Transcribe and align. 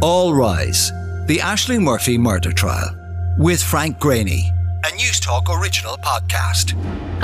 All 0.00 0.32
Rise 0.32 0.92
The 1.26 1.38
Ashling 1.38 1.82
Murphy 1.82 2.18
Murder 2.18 2.52
Trial 2.52 2.94
with 3.36 3.60
Frank 3.60 3.98
Greaney, 3.98 4.48
a 4.86 4.92
Newstalk 4.92 5.48
original 5.60 5.96
podcast. 5.96 6.74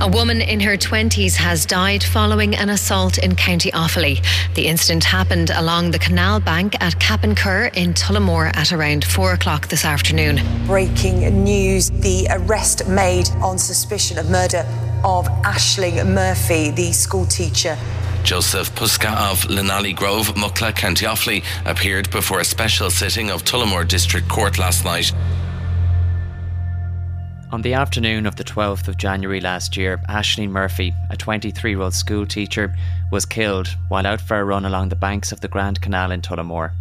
A 0.00 0.08
woman 0.08 0.40
in 0.40 0.58
her 0.58 0.76
20s 0.76 1.36
has 1.36 1.66
died 1.66 2.02
following 2.02 2.56
an 2.56 2.70
assault 2.70 3.18
in 3.18 3.36
County 3.36 3.70
Offaly. 3.70 4.24
The 4.56 4.66
incident 4.66 5.04
happened 5.04 5.50
along 5.50 5.92
the 5.92 6.00
canal 6.00 6.40
bank 6.40 6.74
at 6.80 6.98
Cappincur 6.98 7.72
in 7.76 7.94
Tullamore 7.94 8.50
at 8.56 8.72
around 8.72 9.04
4 9.04 9.34
o'clock 9.34 9.68
this 9.68 9.84
afternoon. 9.84 10.40
Breaking 10.66 11.44
news 11.44 11.90
the 11.90 12.26
arrest 12.30 12.88
made 12.88 13.28
on 13.40 13.56
suspicion 13.56 14.18
of 14.18 14.30
murder 14.30 14.66
of 15.04 15.26
Ashling 15.44 16.04
Murphy, 16.12 16.72
the 16.72 16.90
school 16.90 17.26
teacher. 17.26 17.78
Jozef 18.24 18.70
Puska 18.70 19.14
of 19.30 19.44
Lenali 19.50 19.94
Grove, 19.94 20.28
Mucklagh, 20.34 20.74
County 20.74 21.04
Offaly, 21.04 21.44
appeared 21.66 22.10
before 22.10 22.40
a 22.40 22.44
special 22.44 22.88
sitting 22.88 23.30
of 23.30 23.44
Tullamore 23.44 23.86
District 23.86 24.26
Court 24.30 24.58
last 24.58 24.82
night. 24.82 25.12
On 27.52 27.60
the 27.60 27.74
afternoon 27.74 28.24
of 28.24 28.36
the 28.36 28.42
12th 28.42 28.88
of 28.88 28.96
January 28.96 29.42
last 29.42 29.76
year, 29.76 30.00
Ashling 30.08 30.48
Murphy, 30.48 30.94
a 31.10 31.18
23 31.18 31.72
year 31.72 31.82
old 31.82 31.92
school 31.92 32.24
teacher, 32.24 32.74
was 33.12 33.26
killed 33.26 33.68
while 33.88 34.06
out 34.06 34.22
for 34.22 34.40
a 34.40 34.44
run 34.44 34.64
along 34.64 34.88
the 34.88 34.96
banks 34.96 35.30
of 35.30 35.42
the 35.42 35.48
Grand 35.48 35.82
Canal 35.82 36.10
in 36.10 36.22
Tullamore. 36.22 36.72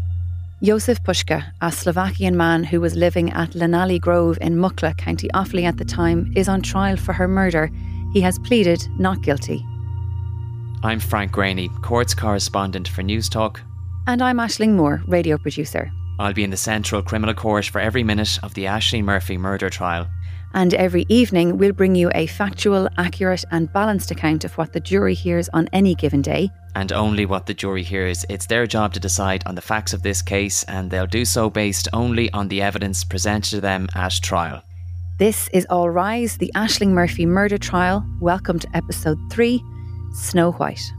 Jozef 0.61 1.03
Puska, 1.03 1.51
a 1.61 1.73
Slovakian 1.73 2.37
man 2.37 2.63
who 2.63 2.79
was 2.79 2.95
living 2.95 3.31
at 3.31 3.49
Lenali 3.49 3.99
Grove 3.99 4.37
in 4.39 4.55
Mucklagh, 4.55 4.97
County 4.97 5.27
Offaly 5.33 5.63
at 5.63 5.75
the 5.75 5.83
time, 5.83 6.31
is 6.37 6.47
on 6.47 6.61
trial 6.61 6.95
for 6.95 7.11
her 7.11 7.27
murder. 7.27 7.69
He 8.13 8.21
has 8.21 8.39
pleaded 8.39 8.87
not 8.97 9.21
guilty. 9.21 9.65
I'm 10.85 10.99
Frank 10.99 11.31
Greaney, 11.31 11.69
courts 11.81 12.13
correspondent 12.13 12.89
for 12.89 13.03
Newstalk. 13.03 13.61
And 14.05 14.21
I'm 14.21 14.35
Ashling 14.35 14.73
Moore, 14.73 15.01
radio 15.07 15.37
producer. 15.37 15.89
I'll 16.19 16.33
be 16.33 16.43
in 16.43 16.49
the 16.49 16.57
Central 16.57 17.01
Criminal 17.01 17.33
Court 17.33 17.63
for 17.67 17.79
every 17.79 18.03
minute 18.03 18.37
of 18.43 18.53
the 18.53 18.65
Ashling 18.65 19.05
Murphy 19.05 19.37
murder 19.37 19.69
trial. 19.69 20.09
And 20.53 20.73
every 20.73 21.05
evening, 21.07 21.57
we'll 21.57 21.71
bring 21.71 21.95
you 21.95 22.11
a 22.13 22.27
factual, 22.27 22.89
accurate, 22.97 23.45
and 23.49 23.71
balanced 23.71 24.11
account 24.11 24.43
of 24.43 24.57
what 24.57 24.73
the 24.73 24.81
jury 24.81 25.13
hears 25.13 25.47
on 25.53 25.69
any 25.71 25.95
given 25.95 26.21
day. 26.21 26.49
And 26.75 26.91
only 26.91 27.25
what 27.25 27.45
the 27.45 27.53
jury 27.53 27.83
hears. 27.83 28.25
It's 28.27 28.47
their 28.47 28.67
job 28.67 28.93
to 28.95 28.99
decide 28.99 29.41
on 29.45 29.55
the 29.55 29.61
facts 29.61 29.93
of 29.93 30.03
this 30.03 30.21
case, 30.21 30.65
and 30.65 30.91
they'll 30.91 31.07
do 31.07 31.23
so 31.23 31.49
based 31.49 31.87
only 31.93 32.29
on 32.33 32.49
the 32.49 32.61
evidence 32.61 33.05
presented 33.05 33.51
to 33.51 33.61
them 33.61 33.87
at 33.95 34.19
trial. 34.21 34.61
This 35.17 35.47
is 35.53 35.65
All 35.69 35.89
Rise, 35.89 36.35
the 36.35 36.51
Ashling 36.55 36.89
Murphy 36.89 37.25
murder 37.25 37.57
trial. 37.57 38.05
Welcome 38.19 38.59
to 38.59 38.67
episode 38.75 39.17
3 39.31 39.63
Snow 40.13 40.51
White. 40.53 40.93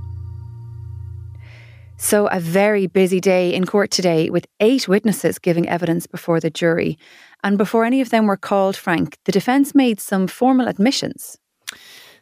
So, 1.97 2.27
a 2.27 2.41
very 2.41 2.87
busy 2.87 3.21
day 3.21 3.55
in 3.55 3.65
court 3.65 3.91
today 3.91 4.29
with 4.29 4.47
eight 4.61 4.89
witnesses 4.89 5.39
giving 5.39 5.69
evidence 5.69 6.07
before 6.07 6.41
the 6.41 6.51
jury. 6.51 6.99
And 7.43 7.57
before 7.57 7.85
any 7.85 8.01
of 8.01 8.11
them 8.11 8.27
were 8.27 8.37
called, 8.37 8.77
Frank, 8.77 9.17
the 9.25 9.33
defence 9.33 9.75
made 9.75 10.01
some 10.01 10.27
formal 10.27 10.67
admissions. 10.67 11.39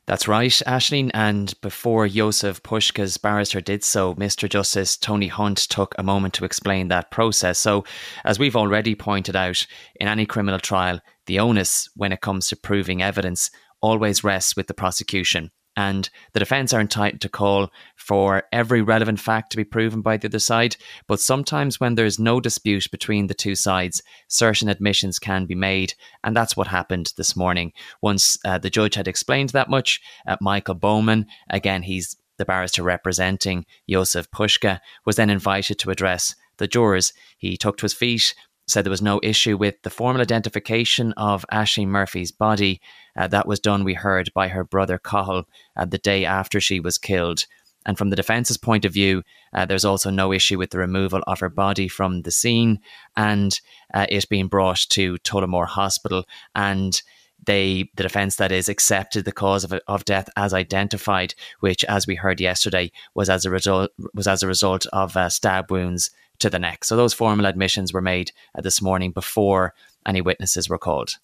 That's 0.06 0.28
right, 0.28 0.50
Ashling. 0.66 1.10
And 1.14 1.58
before 1.62 2.06
Jozef 2.06 2.60
Puska's 2.62 3.16
barrister 3.16 3.60
did 3.60 3.82
so, 3.82 4.14
Mr. 4.16 4.48
Justice 4.48 4.96
Tony 4.96 5.28
Hunt 5.28 5.58
took 5.58 5.94
a 5.96 6.02
moment 6.02 6.34
to 6.34 6.44
explain 6.44 6.88
that 6.88 7.10
process. 7.10 7.58
So, 7.58 7.84
as 8.24 8.38
we've 8.38 8.56
already 8.56 8.94
pointed 8.94 9.36
out, 9.36 9.66
in 9.96 10.06
any 10.06 10.27
criminal 10.27 10.60
trial, 10.60 11.00
the 11.27 11.38
onus 11.38 11.88
when 11.96 12.12
it 12.12 12.20
comes 12.20 12.48
to 12.48 12.56
proving 12.56 13.02
evidence 13.02 13.50
always 13.80 14.22
rests 14.22 14.54
with 14.54 14.66
the 14.66 14.74
prosecution 14.74 15.50
and 15.76 16.08
the 16.32 16.40
defense 16.40 16.72
are 16.72 16.80
entitled 16.80 17.20
to 17.20 17.28
call 17.28 17.70
for 17.96 18.44
every 18.52 18.82
relevant 18.82 19.20
fact 19.20 19.50
to 19.50 19.56
be 19.56 19.64
proven 19.64 20.02
by 20.02 20.16
the 20.16 20.28
other 20.28 20.38
side. 20.38 20.76
But 21.06 21.20
sometimes, 21.20 21.80
when 21.80 21.94
there's 21.94 22.18
no 22.18 22.40
dispute 22.40 22.90
between 22.90 23.26
the 23.26 23.34
two 23.34 23.54
sides, 23.54 24.02
certain 24.28 24.68
admissions 24.68 25.18
can 25.18 25.46
be 25.46 25.54
made, 25.54 25.94
and 26.24 26.36
that's 26.36 26.56
what 26.56 26.66
happened 26.66 27.12
this 27.16 27.36
morning. 27.36 27.72
Once 28.00 28.36
uh, 28.44 28.58
the 28.58 28.70
judge 28.70 28.94
had 28.94 29.08
explained 29.08 29.50
that 29.50 29.70
much, 29.70 30.00
uh, 30.27 30.36
Michael 30.40 30.74
Bowman, 30.74 31.27
again, 31.50 31.82
he's 31.82 32.16
the 32.38 32.44
barrister 32.44 32.82
representing 32.82 33.64
Jozef 33.88 34.28
Puska, 34.28 34.80
was 35.05 35.16
then 35.16 35.30
invited 35.30 35.78
to 35.78 35.90
address 35.90 36.34
the 36.56 36.66
jurors. 36.66 37.12
He 37.38 37.56
took 37.56 37.77
to 37.78 37.84
his 37.84 37.94
feet, 37.94 38.34
said 38.66 38.84
there 38.84 38.90
was 38.90 39.02
no 39.02 39.20
issue 39.22 39.56
with 39.56 39.80
the 39.82 39.90
formal 39.90 40.22
identification 40.22 41.12
of 41.16 41.44
Ashling 41.52 41.88
Murphy's 41.88 42.32
body. 42.32 42.80
Uh, 43.17 43.27
that 43.28 43.46
was 43.46 43.61
done, 43.61 43.84
we 43.84 43.95
heard, 43.95 44.30
by 44.34 44.48
her 44.48 44.64
brother 44.64 44.98
Cathal 44.98 45.45
uh, 45.77 45.84
the 45.84 45.98
day 45.98 46.24
after 46.24 46.61
she 46.61 46.80
was 46.80 46.98
killed. 46.98 47.46
And 47.84 47.98
from 47.98 48.11
the 48.11 48.17
defence's 48.17 48.56
point 48.56 48.84
of 48.84 48.92
view, 48.92 49.23
uh, 49.52 49.67
there's 49.67 49.84
also 49.84 50.11
no 50.11 50.33
issue 50.33 50.58
with 50.58 50.70
the 50.70 50.78
removal 50.78 51.23
of 51.27 51.40
her 51.40 51.48
body 51.48 51.89
from 51.89 52.23
the 52.23 52.30
scene 52.30 52.80
and 53.17 53.61
uh, 53.92 54.06
it 54.08 54.28
being 54.28 54.46
brought 54.46 54.86
to 54.90 55.18
Tullamore 55.18 55.67
Hospital. 55.67 56.24
And 56.55 57.02
they, 57.45 57.90
the 57.96 58.05
defence 58.05 58.36
that 58.36 58.52
is, 58.52 58.68
accepted 58.68 59.24
the 59.24 59.33
cause 59.33 59.64
of, 59.64 59.73
of 59.89 60.05
death 60.05 60.29
as 60.36 60.55
identified, 60.55 61.34
which, 61.61 61.84
as 61.84 62.06
we 62.06 62.14
heard 62.14 62.40
yesterday, 62.40 62.92
was 63.14 63.29
as 63.29 63.44
a 63.44 63.50
result 63.50 63.90
was 64.14 64.29
as 64.29 64.42
a 64.42 64.48
result 64.48 64.86
of 64.92 65.17
uh, 65.17 65.29
stab 65.29 65.70
wounds 65.70 66.11
to 66.39 66.48
the 66.48 66.58
neck. 66.58 66.84
So 66.84 66.96
those 66.96 67.14
formal 67.14 67.46
admissions 67.46 67.92
were 67.92 68.00
made 68.00 68.33
uh, 68.56 68.61
this 68.61 68.80
morning 68.80 69.11
before 69.11 69.74
any 70.06 70.20
witnesses 70.20 70.68
were 70.68 70.79
called. 70.79 71.18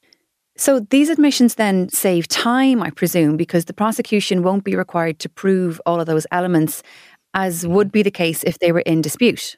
So 0.59 0.81
these 0.81 1.09
admissions 1.09 1.55
then 1.55 1.89
save 1.89 2.27
time, 2.27 2.83
I 2.83 2.91
presume, 2.91 3.37
because 3.37 3.67
the 3.67 3.73
prosecution 3.73 4.43
won't 4.43 4.65
be 4.65 4.75
required 4.75 5.21
to 5.21 5.29
prove 5.29 5.81
all 5.87 6.01
of 6.01 6.07
those 6.07 6.27
elements, 6.33 6.83
as 7.33 7.65
would 7.65 7.93
be 7.93 8.03
the 8.03 8.11
case 8.11 8.43
if 8.43 8.59
they 8.59 8.73
were 8.73 8.81
in 8.81 9.01
dispute. 9.01 9.57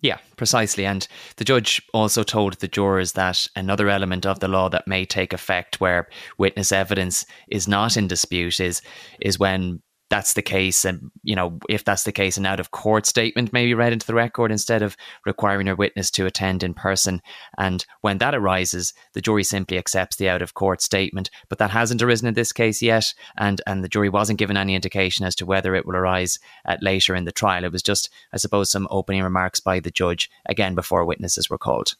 Yeah, 0.00 0.18
precisely. 0.36 0.84
And 0.84 1.06
the 1.36 1.44
judge 1.44 1.80
also 1.94 2.24
told 2.24 2.54
the 2.54 2.66
jurors 2.66 3.12
that 3.12 3.46
another 3.54 3.88
element 3.88 4.26
of 4.26 4.40
the 4.40 4.48
law 4.48 4.68
that 4.68 4.88
may 4.88 5.04
take 5.04 5.32
effect 5.32 5.80
where 5.80 6.08
witness 6.38 6.72
evidence 6.72 7.24
is 7.48 7.68
not 7.68 7.96
in 7.96 8.08
dispute 8.08 8.58
is 8.58 8.82
is 9.20 9.38
when 9.38 9.80
that's 10.12 10.34
the 10.34 10.42
case 10.42 10.84
and 10.84 11.10
you 11.22 11.34
know 11.34 11.58
if 11.70 11.84
that's 11.84 12.02
the 12.02 12.12
case 12.12 12.36
an 12.36 12.44
out 12.44 12.60
of 12.60 12.70
court 12.70 13.06
statement 13.06 13.50
may 13.50 13.64
be 13.64 13.72
read 13.72 13.94
into 13.94 14.06
the 14.06 14.12
record 14.12 14.52
instead 14.52 14.82
of 14.82 14.94
requiring 15.24 15.68
a 15.68 15.74
witness 15.74 16.10
to 16.10 16.26
attend 16.26 16.62
in 16.62 16.74
person. 16.74 17.22
And 17.56 17.86
when 18.02 18.18
that 18.18 18.34
arises 18.34 18.92
the 19.14 19.22
jury 19.22 19.42
simply 19.42 19.78
accepts 19.78 20.16
the 20.16 20.28
out 20.28 20.42
of 20.42 20.52
court 20.52 20.82
statement. 20.82 21.30
But 21.48 21.56
that 21.60 21.70
hasn't 21.70 22.02
arisen 22.02 22.28
in 22.28 22.34
this 22.34 22.52
case 22.52 22.82
yet 22.82 23.06
and 23.38 23.62
and 23.66 23.82
the 23.82 23.88
jury 23.88 24.10
wasn't 24.10 24.38
given 24.38 24.58
any 24.58 24.74
indication 24.74 25.24
as 25.24 25.34
to 25.36 25.46
whether 25.46 25.74
it 25.74 25.86
will 25.86 25.96
arise 25.96 26.38
at 26.66 26.82
later 26.82 27.14
in 27.14 27.24
the 27.24 27.32
trial. 27.32 27.64
It 27.64 27.72
was 27.72 27.82
just 27.82 28.10
i 28.34 28.36
suppose 28.36 28.70
some 28.70 28.88
opening 28.90 29.22
remarks 29.22 29.60
by 29.60 29.80
the 29.80 29.90
judge 29.90 30.30
again 30.44 30.74
before 30.74 31.06
witnesses 31.06 31.48
were 31.48 31.56
called. 31.56 31.94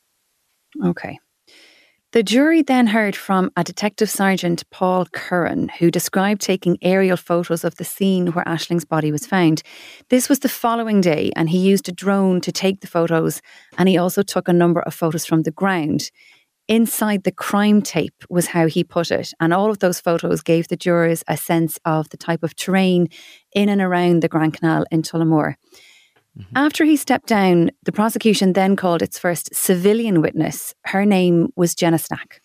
Okay 0.85 1.19
the 2.13 2.23
jury 2.23 2.61
then 2.61 2.87
heard 2.89 3.17
from 3.17 3.51
a 3.57 3.65
Detective 3.65 4.11
Sergeant 4.11 4.69
Paul 4.71 5.07
Curran, 5.13 5.71
who 5.79 5.91
described 5.91 6.43
taking 6.43 6.77
aerial 6.83 7.17
photos 7.17 7.65
of 7.65 7.77
the 7.77 7.85
scene 7.85 8.29
where 8.29 8.47
Ashling's 8.47 8.85
body 8.85 9.11
was 9.11 9.27
found. 9.27 9.63
This 10.11 10.29
was 10.29 10.41
the 10.41 10.49
following 10.51 11.01
day, 11.01 11.33
and 11.35 11.49
he 11.49 11.59
used 11.59 11.89
a 11.89 11.93
drone 11.93 12.43
to 12.43 12.53
take 12.53 12.83
the 12.83 12.87
photos, 12.87 13.41
and 13.79 13.89
he 13.89 13.97
also 13.97 14.23
took 14.23 14.47
a 14.47 14.53
number 14.53 14.83
of 14.83 14.93
photos 14.93 15.25
from 15.25 15.45
the 15.45 15.51
ground. 15.51 16.11
Inside 16.69 17.25
the 17.25 17.33
crime 17.33 17.81
tape 17.81 18.25
was 18.29 18.49
how 18.49 18.67
he 18.67 18.85
put 18.85 19.11
it, 19.11 19.33
and 19.41 19.55
all 19.55 19.71
of 19.71 19.79
those 19.79 19.99
photos 19.99 20.43
gave 20.43 20.69
the 20.69 20.77
jurors 20.77 21.25
a 21.29 21.39
sense 21.39 21.79
of 21.87 22.11
the 22.11 22.19
type 22.19 22.43
of 22.43 22.55
terrain 22.55 23.09
in 23.55 23.71
and 23.71 23.81
around 23.81 24.21
the 24.23 24.29
Grand 24.29 24.53
Canal 24.53 24.85
in 24.91 25.01
Tullamore. 25.01 25.55
Mm-hmm. 26.39 26.57
After 26.57 26.85
he 26.85 26.97
stepped 26.97 27.27
down, 27.27 27.71
the 27.85 27.93
prosecution 27.93 28.55
then 28.55 28.77
called 28.77 29.03
its 29.03 29.19
first 29.19 29.55
civilian 29.55 30.23
witness. 30.23 30.75
Her 30.85 31.05
name 31.05 31.53
was 31.57 31.75
Jenna 31.75 31.99
Stack. 31.99 32.41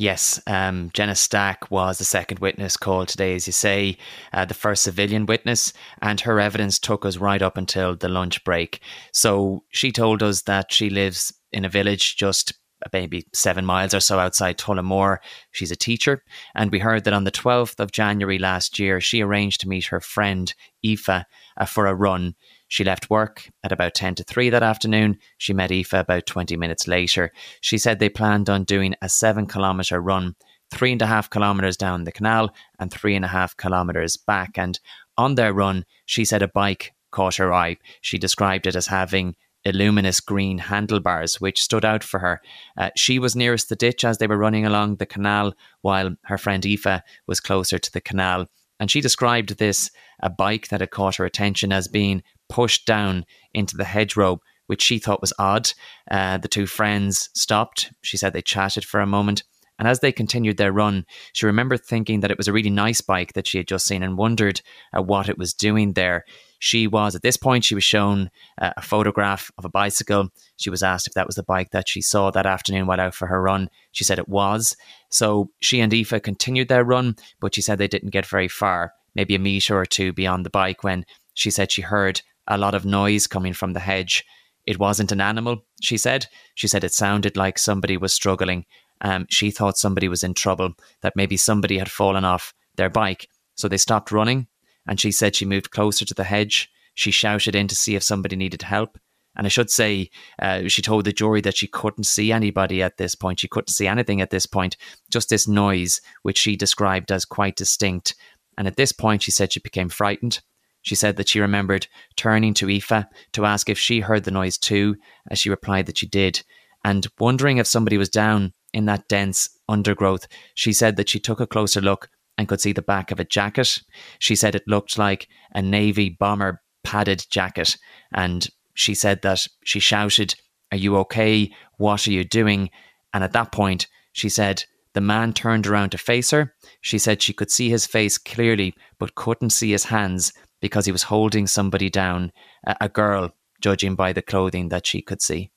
Yes, 0.00 0.40
um, 0.46 0.90
Jenna 0.94 1.16
Stack 1.16 1.72
was 1.72 1.98
the 1.98 2.04
second 2.04 2.38
witness 2.38 2.76
called 2.76 3.08
today, 3.08 3.34
as 3.34 3.48
you 3.48 3.52
say, 3.52 3.98
uh, 4.32 4.44
the 4.44 4.54
first 4.54 4.84
civilian 4.84 5.26
witness, 5.26 5.72
and 6.00 6.20
her 6.20 6.38
evidence 6.38 6.78
took 6.78 7.04
us 7.04 7.16
right 7.16 7.42
up 7.42 7.56
until 7.56 7.96
the 7.96 8.08
lunch 8.08 8.44
break. 8.44 8.80
So 9.12 9.64
she 9.70 9.90
told 9.90 10.22
us 10.22 10.42
that 10.42 10.72
she 10.72 10.88
lives 10.88 11.34
in 11.50 11.64
a 11.64 11.68
village 11.68 12.16
just 12.16 12.52
maybe 12.92 13.26
seven 13.34 13.64
miles 13.64 13.92
or 13.92 13.98
so 13.98 14.20
outside 14.20 14.56
Tullamore. 14.56 15.18
She's 15.50 15.72
a 15.72 15.76
teacher, 15.76 16.22
and 16.54 16.70
we 16.70 16.78
heard 16.78 17.02
that 17.02 17.14
on 17.14 17.24
the 17.24 17.32
12th 17.32 17.80
of 17.80 17.90
January 17.90 18.38
last 18.38 18.78
year, 18.78 19.00
she 19.00 19.20
arranged 19.20 19.60
to 19.62 19.68
meet 19.68 19.86
her 19.86 20.00
friend 20.00 20.54
Aoife 20.86 21.08
uh, 21.08 21.64
for 21.66 21.86
a 21.86 21.94
run. 21.94 22.36
She 22.68 22.84
left 22.84 23.10
work 23.10 23.48
at 23.64 23.72
about 23.72 23.94
10 23.94 24.16
to 24.16 24.24
3 24.24 24.50
that 24.50 24.62
afternoon. 24.62 25.18
She 25.38 25.52
met 25.52 25.72
Aoife 25.72 25.94
about 25.94 26.26
20 26.26 26.56
minutes 26.56 26.86
later. 26.86 27.32
She 27.60 27.78
said 27.78 27.98
they 27.98 28.08
planned 28.08 28.48
on 28.48 28.64
doing 28.64 28.94
a 29.02 29.08
seven 29.08 29.46
kilometre 29.46 30.00
run, 30.00 30.36
three 30.70 30.92
and 30.92 31.02
a 31.02 31.06
half 31.06 31.30
kilometres 31.30 31.76
down 31.76 32.04
the 32.04 32.12
canal 32.12 32.54
and 32.78 32.92
three 32.92 33.16
and 33.16 33.24
a 33.24 33.28
half 33.28 33.56
kilometres 33.56 34.16
back. 34.16 34.58
And 34.58 34.78
on 35.16 35.34
their 35.34 35.52
run, 35.52 35.84
she 36.06 36.24
said 36.24 36.42
a 36.42 36.48
bike 36.48 36.94
caught 37.10 37.36
her 37.36 37.52
eye. 37.52 37.78
She 38.02 38.18
described 38.18 38.66
it 38.66 38.76
as 38.76 38.86
having 38.86 39.34
luminous 39.72 40.20
green 40.20 40.58
handlebars, 40.58 41.40
which 41.40 41.62
stood 41.62 41.84
out 41.84 42.04
for 42.04 42.20
her. 42.20 42.40
Uh, 42.76 42.90
she 42.96 43.18
was 43.18 43.36
nearest 43.36 43.68
the 43.68 43.76
ditch 43.76 44.04
as 44.04 44.18
they 44.18 44.26
were 44.26 44.38
running 44.38 44.64
along 44.64 44.96
the 44.96 45.06
canal, 45.06 45.52
while 45.82 46.16
her 46.24 46.38
friend 46.38 46.64
Aoife 46.64 47.02
was 47.26 47.40
closer 47.40 47.78
to 47.78 47.92
the 47.92 48.00
canal. 48.00 48.46
And 48.80 48.90
she 48.90 49.00
described 49.00 49.58
this, 49.58 49.90
a 50.20 50.30
bike 50.30 50.68
that 50.68 50.80
had 50.80 50.90
caught 50.90 51.16
her 51.16 51.24
attention, 51.24 51.72
as 51.72 51.88
being 51.88 52.22
pushed 52.48 52.86
down 52.86 53.24
into 53.52 53.76
the 53.76 53.84
hedgerow 53.84 54.40
which 54.68 54.82
she 54.82 54.98
thought 54.98 55.20
was 55.20 55.32
odd. 55.38 55.72
Uh, 56.10 56.38
the 56.38 56.46
two 56.46 56.66
friends 56.66 57.30
stopped. 57.34 57.92
She 58.02 58.16
said 58.16 58.32
they 58.32 58.42
chatted 58.42 58.84
for 58.84 59.00
a 59.00 59.06
moment. 59.06 59.42
And 59.78 59.86
as 59.86 60.00
they 60.00 60.10
continued 60.10 60.56
their 60.56 60.72
run, 60.72 61.06
she 61.32 61.46
remembered 61.46 61.84
thinking 61.84 62.20
that 62.20 62.30
it 62.30 62.36
was 62.36 62.48
a 62.48 62.52
really 62.52 62.70
nice 62.70 63.00
bike 63.00 63.34
that 63.34 63.46
she 63.46 63.58
had 63.58 63.68
just 63.68 63.86
seen 63.86 64.02
and 64.02 64.18
wondered 64.18 64.60
uh, 64.96 65.02
what 65.02 65.28
it 65.28 65.38
was 65.38 65.54
doing 65.54 65.92
there. 65.92 66.24
She 66.58 66.88
was, 66.88 67.14
at 67.14 67.22
this 67.22 67.36
point, 67.36 67.64
she 67.64 67.76
was 67.76 67.84
shown 67.84 68.30
uh, 68.60 68.72
a 68.76 68.82
photograph 68.82 69.52
of 69.56 69.64
a 69.64 69.68
bicycle. 69.68 70.30
She 70.56 70.70
was 70.70 70.82
asked 70.82 71.06
if 71.06 71.14
that 71.14 71.26
was 71.26 71.36
the 71.36 71.44
bike 71.44 71.70
that 71.70 71.88
she 71.88 72.00
saw 72.00 72.32
that 72.32 72.46
afternoon 72.46 72.86
while 72.86 73.00
out 73.00 73.14
for 73.14 73.28
her 73.28 73.40
run. 73.40 73.70
She 73.92 74.02
said 74.02 74.18
it 74.18 74.28
was. 74.28 74.76
So 75.10 75.50
she 75.60 75.80
and 75.80 75.94
Aoife 75.94 76.22
continued 76.22 76.68
their 76.68 76.84
run, 76.84 77.14
but 77.40 77.54
she 77.54 77.62
said 77.62 77.78
they 77.78 77.86
didn't 77.86 78.10
get 78.10 78.26
very 78.26 78.48
far, 78.48 78.92
maybe 79.14 79.36
a 79.36 79.38
metre 79.38 79.78
or 79.78 79.86
two 79.86 80.12
beyond 80.12 80.44
the 80.44 80.50
bike, 80.50 80.82
when 80.82 81.06
she 81.34 81.50
said 81.50 81.70
she 81.70 81.82
heard 81.82 82.20
a 82.48 82.58
lot 82.58 82.74
of 82.74 82.84
noise 82.84 83.28
coming 83.28 83.52
from 83.52 83.74
the 83.74 83.80
hedge. 83.80 84.24
It 84.66 84.80
wasn't 84.80 85.12
an 85.12 85.20
animal, 85.20 85.64
she 85.80 85.96
said. 85.96 86.26
She 86.56 86.66
said 86.66 86.82
it 86.82 86.92
sounded 86.92 87.36
like 87.36 87.58
somebody 87.58 87.96
was 87.96 88.12
struggling 88.12 88.66
um, 89.00 89.26
she 89.28 89.50
thought 89.50 89.78
somebody 89.78 90.08
was 90.08 90.24
in 90.24 90.34
trouble, 90.34 90.72
that 91.02 91.16
maybe 91.16 91.36
somebody 91.36 91.78
had 91.78 91.90
fallen 91.90 92.24
off 92.24 92.54
their 92.76 92.90
bike. 92.90 93.28
So 93.54 93.68
they 93.68 93.76
stopped 93.76 94.12
running, 94.12 94.46
and 94.86 95.00
she 95.00 95.12
said 95.12 95.34
she 95.34 95.44
moved 95.44 95.70
closer 95.70 96.04
to 96.04 96.14
the 96.14 96.24
hedge. 96.24 96.70
She 96.94 97.10
shouted 97.10 97.54
in 97.54 97.68
to 97.68 97.74
see 97.76 97.94
if 97.94 98.02
somebody 98.02 98.36
needed 98.36 98.62
help. 98.62 98.98
And 99.36 99.46
I 99.46 99.50
should 99.50 99.70
say, 99.70 100.10
uh, 100.40 100.62
she 100.66 100.82
told 100.82 101.04
the 101.04 101.12
jury 101.12 101.40
that 101.42 101.56
she 101.56 101.68
couldn't 101.68 102.04
see 102.04 102.32
anybody 102.32 102.82
at 102.82 102.96
this 102.96 103.14
point. 103.14 103.38
She 103.38 103.48
couldn't 103.48 103.70
see 103.70 103.86
anything 103.86 104.20
at 104.20 104.30
this 104.30 104.46
point, 104.46 104.76
just 105.12 105.28
this 105.28 105.46
noise, 105.46 106.00
which 106.22 106.38
she 106.38 106.56
described 106.56 107.12
as 107.12 107.24
quite 107.24 107.54
distinct. 107.54 108.16
And 108.56 108.66
at 108.66 108.76
this 108.76 108.90
point, 108.90 109.22
she 109.22 109.30
said 109.30 109.52
she 109.52 109.60
became 109.60 109.88
frightened. 109.88 110.40
She 110.82 110.96
said 110.96 111.16
that 111.16 111.28
she 111.28 111.38
remembered 111.38 111.86
turning 112.16 112.54
to 112.54 112.68
Aoife 112.68 113.04
to 113.32 113.44
ask 113.44 113.68
if 113.68 113.78
she 113.78 114.00
heard 114.00 114.24
the 114.24 114.30
noise 114.32 114.58
too, 114.58 114.96
as 115.30 115.38
she 115.38 115.50
replied 115.50 115.86
that 115.86 115.98
she 115.98 116.06
did, 116.06 116.42
and 116.84 117.06
wondering 117.20 117.58
if 117.58 117.66
somebody 117.66 117.98
was 117.98 118.08
down 118.08 118.52
in 118.72 118.86
that 118.86 119.08
dense 119.08 119.48
undergrowth. 119.68 120.26
She 120.54 120.72
said 120.72 120.96
that 120.96 121.08
she 121.08 121.18
took 121.18 121.40
a 121.40 121.46
closer 121.46 121.80
look 121.80 122.08
and 122.36 122.48
could 122.48 122.60
see 122.60 122.72
the 122.72 122.82
back 122.82 123.10
of 123.10 123.20
a 123.20 123.24
jacket. 123.24 123.78
She 124.18 124.36
said 124.36 124.54
it 124.54 124.68
looked 124.68 124.98
like 124.98 125.28
a 125.54 125.62
navy 125.62 126.10
bomber 126.10 126.62
padded 126.84 127.26
jacket. 127.30 127.76
And 128.12 128.48
she 128.74 128.94
said 128.94 129.22
that 129.22 129.46
she 129.64 129.80
shouted, 129.80 130.34
Are 130.70 130.78
you 130.78 130.96
okay? 130.98 131.52
What 131.78 132.06
are 132.06 132.12
you 132.12 132.24
doing? 132.24 132.70
And 133.12 133.24
at 133.24 133.32
that 133.32 133.52
point, 133.52 133.88
she 134.12 134.28
said, 134.28 134.64
the 134.94 135.00
man 135.00 135.32
turned 135.32 135.66
around 135.66 135.90
to 135.90 135.98
face 135.98 136.30
her. 136.30 136.54
She 136.80 136.98
said 136.98 137.22
she 137.22 137.32
could 137.32 137.50
see 137.50 137.70
his 137.70 137.86
face 137.86 138.18
clearly, 138.18 138.74
but 138.98 139.14
couldn't 139.14 139.50
see 139.50 139.70
his 139.70 139.84
hands 139.84 140.32
because 140.60 140.86
he 140.86 140.92
was 140.92 141.04
holding 141.04 141.46
somebody 141.46 141.88
down, 141.88 142.32
a 142.80 142.88
girl, 142.88 143.30
judging 143.60 143.94
by 143.94 144.12
the 144.12 144.22
clothing 144.22 144.70
that 144.70 144.86
she 144.86 145.00
could 145.00 145.22
see. 145.22 145.50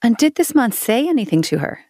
And 0.00 0.16
did 0.16 0.36
this 0.36 0.54
man 0.54 0.72
say 0.72 1.06
anything 1.08 1.42
to 1.42 1.58
her? 1.58 1.80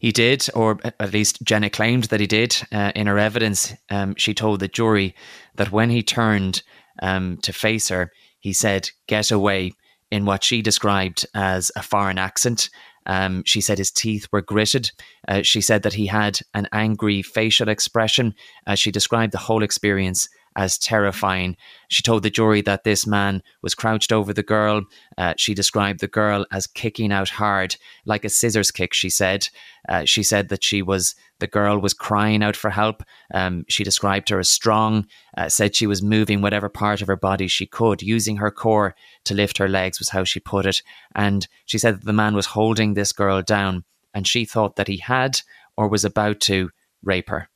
He 0.00 0.12
did, 0.12 0.48
or 0.54 0.78
at 0.82 1.12
least 1.12 1.42
Jenna 1.44 1.70
claimed 1.70 2.04
that 2.04 2.20
he 2.20 2.26
did. 2.26 2.56
Uh, 2.72 2.90
in 2.94 3.06
her 3.06 3.18
evidence, 3.18 3.74
um, 3.90 4.14
she 4.16 4.34
told 4.34 4.58
the 4.58 4.66
jury 4.68 5.14
that 5.56 5.70
when 5.70 5.90
he 5.90 6.02
turned 6.02 6.62
um, 7.02 7.36
to 7.42 7.52
face 7.52 7.88
her, 7.88 8.10
he 8.40 8.52
said, 8.52 8.90
Get 9.06 9.30
away, 9.30 9.72
in 10.10 10.24
what 10.24 10.42
she 10.42 10.62
described 10.62 11.26
as 11.34 11.70
a 11.76 11.82
foreign 11.82 12.18
accent. 12.18 12.68
Um, 13.06 13.42
she 13.44 13.60
said 13.60 13.78
his 13.78 13.90
teeth 13.90 14.26
were 14.32 14.42
gritted. 14.42 14.90
Uh, 15.26 15.42
she 15.42 15.60
said 15.60 15.82
that 15.82 15.94
he 15.94 16.06
had 16.06 16.40
an 16.54 16.68
angry 16.72 17.22
facial 17.22 17.68
expression. 17.68 18.34
Uh, 18.66 18.74
she 18.74 18.90
described 18.90 19.32
the 19.32 19.38
whole 19.38 19.62
experience 19.62 20.28
as 20.56 20.78
terrifying. 20.78 21.56
She 21.88 22.02
told 22.02 22.22
the 22.22 22.30
jury 22.30 22.60
that 22.62 22.84
this 22.84 23.06
man 23.06 23.42
was 23.62 23.74
crouched 23.74 24.12
over 24.12 24.32
the 24.32 24.42
girl. 24.42 24.82
Uh, 25.16 25.34
she 25.36 25.54
described 25.54 26.00
the 26.00 26.08
girl 26.08 26.46
as 26.52 26.66
kicking 26.66 27.12
out 27.12 27.28
hard, 27.28 27.76
like 28.04 28.24
a 28.24 28.28
scissors 28.28 28.70
kick, 28.70 28.92
she 28.92 29.10
said. 29.10 29.48
Uh, 29.88 30.04
she 30.04 30.22
said 30.22 30.48
that 30.48 30.64
she 30.64 30.82
was, 30.82 31.14
the 31.38 31.46
girl 31.46 31.78
was 31.78 31.94
crying 31.94 32.42
out 32.42 32.56
for 32.56 32.70
help. 32.70 33.02
Um, 33.32 33.64
she 33.68 33.84
described 33.84 34.28
her 34.28 34.38
as 34.38 34.48
strong, 34.48 35.06
uh, 35.36 35.48
said 35.48 35.74
she 35.74 35.86
was 35.86 36.02
moving 36.02 36.42
whatever 36.42 36.68
part 36.68 37.00
of 37.00 37.08
her 37.08 37.16
body 37.16 37.46
she 37.46 37.66
could, 37.66 38.02
using 38.02 38.36
her 38.36 38.50
core 38.50 38.94
to 39.24 39.34
lift 39.34 39.58
her 39.58 39.68
legs, 39.68 39.98
was 39.98 40.10
how 40.10 40.24
she 40.24 40.40
put 40.40 40.66
it. 40.66 40.82
And 41.14 41.46
she 41.66 41.78
said 41.78 42.00
that 42.00 42.06
the 42.06 42.12
man 42.12 42.34
was 42.34 42.46
holding 42.46 42.94
this 42.94 43.12
girl 43.12 43.42
down, 43.42 43.84
and 44.12 44.26
she 44.26 44.44
thought 44.44 44.76
that 44.76 44.88
he 44.88 44.98
had 44.98 45.40
or 45.76 45.88
was 45.88 46.04
about 46.04 46.40
to 46.40 46.70
rape 47.02 47.28
her. 47.28 47.48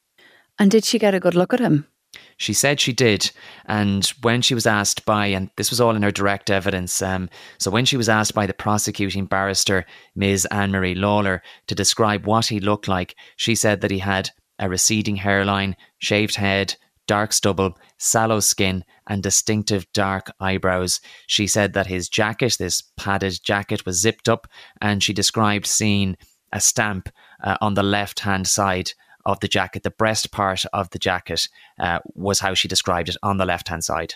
And 0.59 0.71
did 0.71 0.85
she 0.85 0.99
get 0.99 1.15
a 1.15 1.21
good 1.21 1.35
look 1.35 1.53
at 1.53 1.61
him? 1.61 1.89
She 2.37 2.53
said 2.53 2.81
she 2.81 2.93
did. 2.93 3.31
And 3.67 4.05
when 4.23 4.43
she 4.43 4.55
was 4.55 4.67
asked 4.67 5.05
by, 5.05 5.27
and 5.27 5.51
this 5.57 5.71
was 5.71 5.81
all 5.81 5.97
in 5.97 6.03
her 6.03 6.11
direct 6.11 6.51
evidence, 6.51 7.01
um, 7.03 7.29
so 7.59 7.71
when 7.71 7.85
she 7.85 7.97
was 7.97 8.09
asked 8.09 8.35
by 8.35 8.47
the 8.47 8.55
prosecuting 8.55 9.27
barrister, 9.27 9.85
Ms. 10.15 10.47
Anne 10.51 10.73
Marie 10.73 10.95
Lawlor, 10.95 11.43
to 11.67 11.75
describe 11.75 12.27
what 12.27 12.47
he 12.47 12.61
looked 12.61 12.89
like, 12.89 13.15
she 13.37 13.55
said 13.55 13.81
that 13.81 13.91
he 13.91 13.99
had 13.99 14.31
a 14.59 14.69
receding 14.69 15.17
hairline, 15.17 15.77
shaved 15.99 16.37
head, 16.37 16.77
dark 17.07 17.33
stubble, 17.33 17.77
sallow 17.99 18.41
skin, 18.41 18.85
and 19.07 19.23
distinctive 19.23 19.87
dark 19.93 20.31
eyebrows. 20.41 21.01
She 21.27 21.47
said 21.47 21.73
that 21.75 21.87
his 21.87 22.09
jacket, 22.09 22.57
this 22.59 22.83
padded 22.97 23.41
jacket, 23.43 23.85
was 23.85 24.01
zipped 24.01 24.29
up, 24.29 24.47
and 24.81 25.03
she 25.03 25.13
described 25.13 25.67
seeing 25.67 26.17
a 26.53 26.61
stamp 26.61 27.09
uh, 27.43 27.57
on 27.61 27.75
the 27.75 27.83
left 27.83 28.21
hand 28.21 28.47
side 28.47 28.93
of 29.27 29.41
the 29.41 29.49
jacket, 29.49 29.83
the 29.83 29.91
breast 29.91 30.31
part 30.31 30.65
of 30.73 30.91
the 30.91 30.99
jacket, 30.99 31.49
uh, 31.81 32.01
was 32.15 32.41
how 32.41 32.55
she 32.55 32.69
described 32.69 33.09
it 33.09 33.17
on 33.23 33.39
the 33.39 33.47
left 33.47 33.69
hand 33.69 33.85
side. 33.85 34.15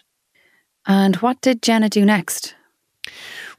And 0.87 1.17
what 1.17 1.41
did 1.41 1.63
Jenna 1.63 1.89
do 1.89 2.05
next? 2.05 2.55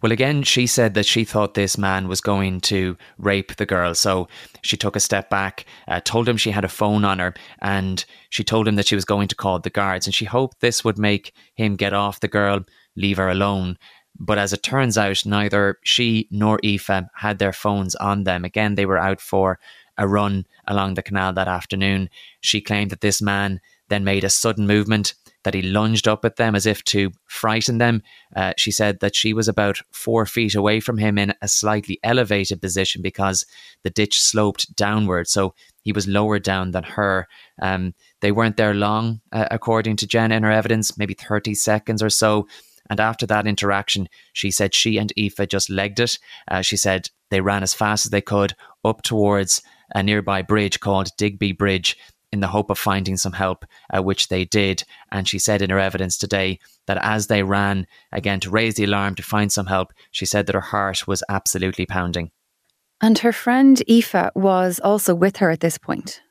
Well, 0.02 0.12
again, 0.12 0.44
she 0.44 0.68
said 0.68 0.94
that 0.94 1.06
she 1.06 1.26
thought 1.26 1.54
this 1.54 1.78
man 1.78 2.08
was 2.08 2.22
going 2.22 2.62
to 2.62 2.98
rape 3.18 3.56
the 3.56 3.66
girl. 3.66 3.94
So 3.94 4.28
she 4.62 4.78
took 4.78 4.96
a 4.96 5.02
step 5.02 5.30
back, 5.30 5.66
uh, 5.88 6.00
told 6.00 6.30
him 6.30 6.38
she 6.38 6.52
had 6.52 6.64
a 6.64 6.70
phone 6.70 7.04
on 7.04 7.20
her, 7.20 7.34
and 7.62 8.04
she 8.30 8.44
told 8.44 8.68
him 8.68 8.76
that 8.76 8.88
she 8.88 8.96
was 8.96 9.06
going 9.06 9.28
to 9.28 9.36
call 9.36 9.60
the 9.60 9.70
guards. 9.70 10.08
And 10.08 10.16
she 10.16 10.26
hoped 10.26 10.62
this 10.62 10.86
would 10.86 10.98
make 10.98 11.34
him 11.56 11.76
get 11.76 11.94
off 11.94 12.22
the 12.22 12.28
girl, 12.28 12.62
leave 12.96 13.18
her 13.18 13.30
alone. 13.30 13.78
But 14.18 14.38
as 14.38 14.54
it 14.54 14.64
turns 14.64 14.98
out, 14.98 15.26
neither 15.26 15.78
she 15.84 16.28
nor 16.32 16.60
Aoife 16.64 17.08
had 17.16 17.40
their 17.40 17.54
phones 17.54 17.96
on 17.96 18.24
them. 18.24 18.46
Again, 18.46 18.76
they 18.76 18.86
were 18.86 18.98
out 18.98 19.22
for 19.22 19.60
a 20.00 20.08
run 20.08 20.48
along 20.66 20.96
the 20.96 21.04
canal 21.04 21.34
that 21.34 21.48
afternoon. 21.48 22.10
She 22.42 22.62
claimed 22.62 22.90
that 22.90 23.02
this 23.02 23.22
man 23.22 23.60
then 23.90 24.04
made 24.04 24.24
a 24.24 24.30
sudden 24.30 24.66
movement, 24.66 25.14
that 25.44 25.54
he 25.54 25.62
lunged 25.62 26.08
up 26.08 26.26
at 26.26 26.38
them 26.38 26.56
as 26.56 26.66
if 26.66 26.84
to 26.84 27.12
frighten 27.26 27.78
them. 27.78 28.02
Uh, 28.36 28.54
she 28.58 28.72
said 28.72 29.00
that 29.00 29.16
she 29.16 29.34
was 29.34 29.48
about 29.48 29.80
four 29.92 30.26
feet 30.26 30.56
away 30.56 30.80
from 30.80 30.98
him 30.98 31.18
in 31.18 31.34
a 31.42 31.48
slightly 31.48 32.00
elevated 32.04 32.62
position 32.62 33.02
because 33.02 33.46
the 33.84 33.90
ditch 33.90 34.20
sloped 34.20 34.76
downward. 34.76 35.28
So 35.28 35.54
he 35.82 35.92
was 35.92 36.08
lower 36.08 36.40
down 36.40 36.72
than 36.72 36.84
her. 36.84 37.28
Um, 37.62 37.94
they 38.22 38.32
weren't 38.32 38.58
there 38.58 38.74
long, 38.74 39.22
uh, 39.32 39.48
according 39.50 39.96
to 39.98 40.08
Jen 40.08 40.32
in 40.32 40.44
her 40.44 40.52
evidence, 40.52 40.98
maybe 40.98 41.14
30 41.14 41.56
seconds 41.56 42.04
or 42.04 42.10
so. 42.10 42.48
And 42.90 43.00
after 43.00 43.26
that 43.28 43.48
interaction, 43.48 44.10
she 44.34 44.52
said 44.52 44.74
she 44.74 44.98
and 44.98 45.14
Aoife 45.18 45.48
just 45.48 45.70
legged 45.70 46.00
it. 46.00 46.18
Uh, 46.48 46.62
she 46.62 46.76
said 46.76 47.10
they 47.30 47.42
ran 47.42 47.64
as 47.64 47.74
fast 47.74 48.06
as 48.06 48.12
they 48.12 48.22
could 48.22 48.56
up 48.84 49.04
towards 49.04 49.62
a 49.94 50.04
nearby 50.04 50.42
bridge 50.42 50.80
called 50.80 51.10
Digby 51.18 51.52
Bridge 51.52 51.98
in 52.32 52.40
the 52.42 52.48
hope 52.48 52.70
of 52.70 52.78
finding 52.78 53.18
some 53.18 53.34
help, 53.34 53.66
uh, 53.94 54.02
which 54.02 54.28
they 54.28 54.46
did. 54.46 54.84
And 55.12 55.28
she 55.28 55.40
said 55.40 55.62
in 55.62 55.70
her 55.70 55.80
evidence 55.80 56.18
today 56.18 56.60
that 56.86 57.00
as 57.02 57.28
they 57.28 57.44
ran 57.44 57.88
again 58.12 58.40
to 58.42 58.50
raise 58.50 58.76
the 58.76 58.84
alarm 58.84 59.16
to 59.16 59.24
find 59.24 59.52
some 59.52 59.66
help, 59.66 59.94
she 60.12 60.26
said 60.26 60.46
that 60.46 60.56
her 60.56 60.62
heart 60.62 61.08
was 61.08 61.24
absolutely 61.30 61.86
pounding. 61.86 62.32
And 63.02 63.18
her 63.20 63.32
friend 63.32 63.82
Aoife 63.90 64.32
was 64.36 64.80
also 64.84 65.16
with 65.16 65.38
her 65.38 65.50
at 65.50 65.62
this 65.62 65.78
point. 65.78 66.22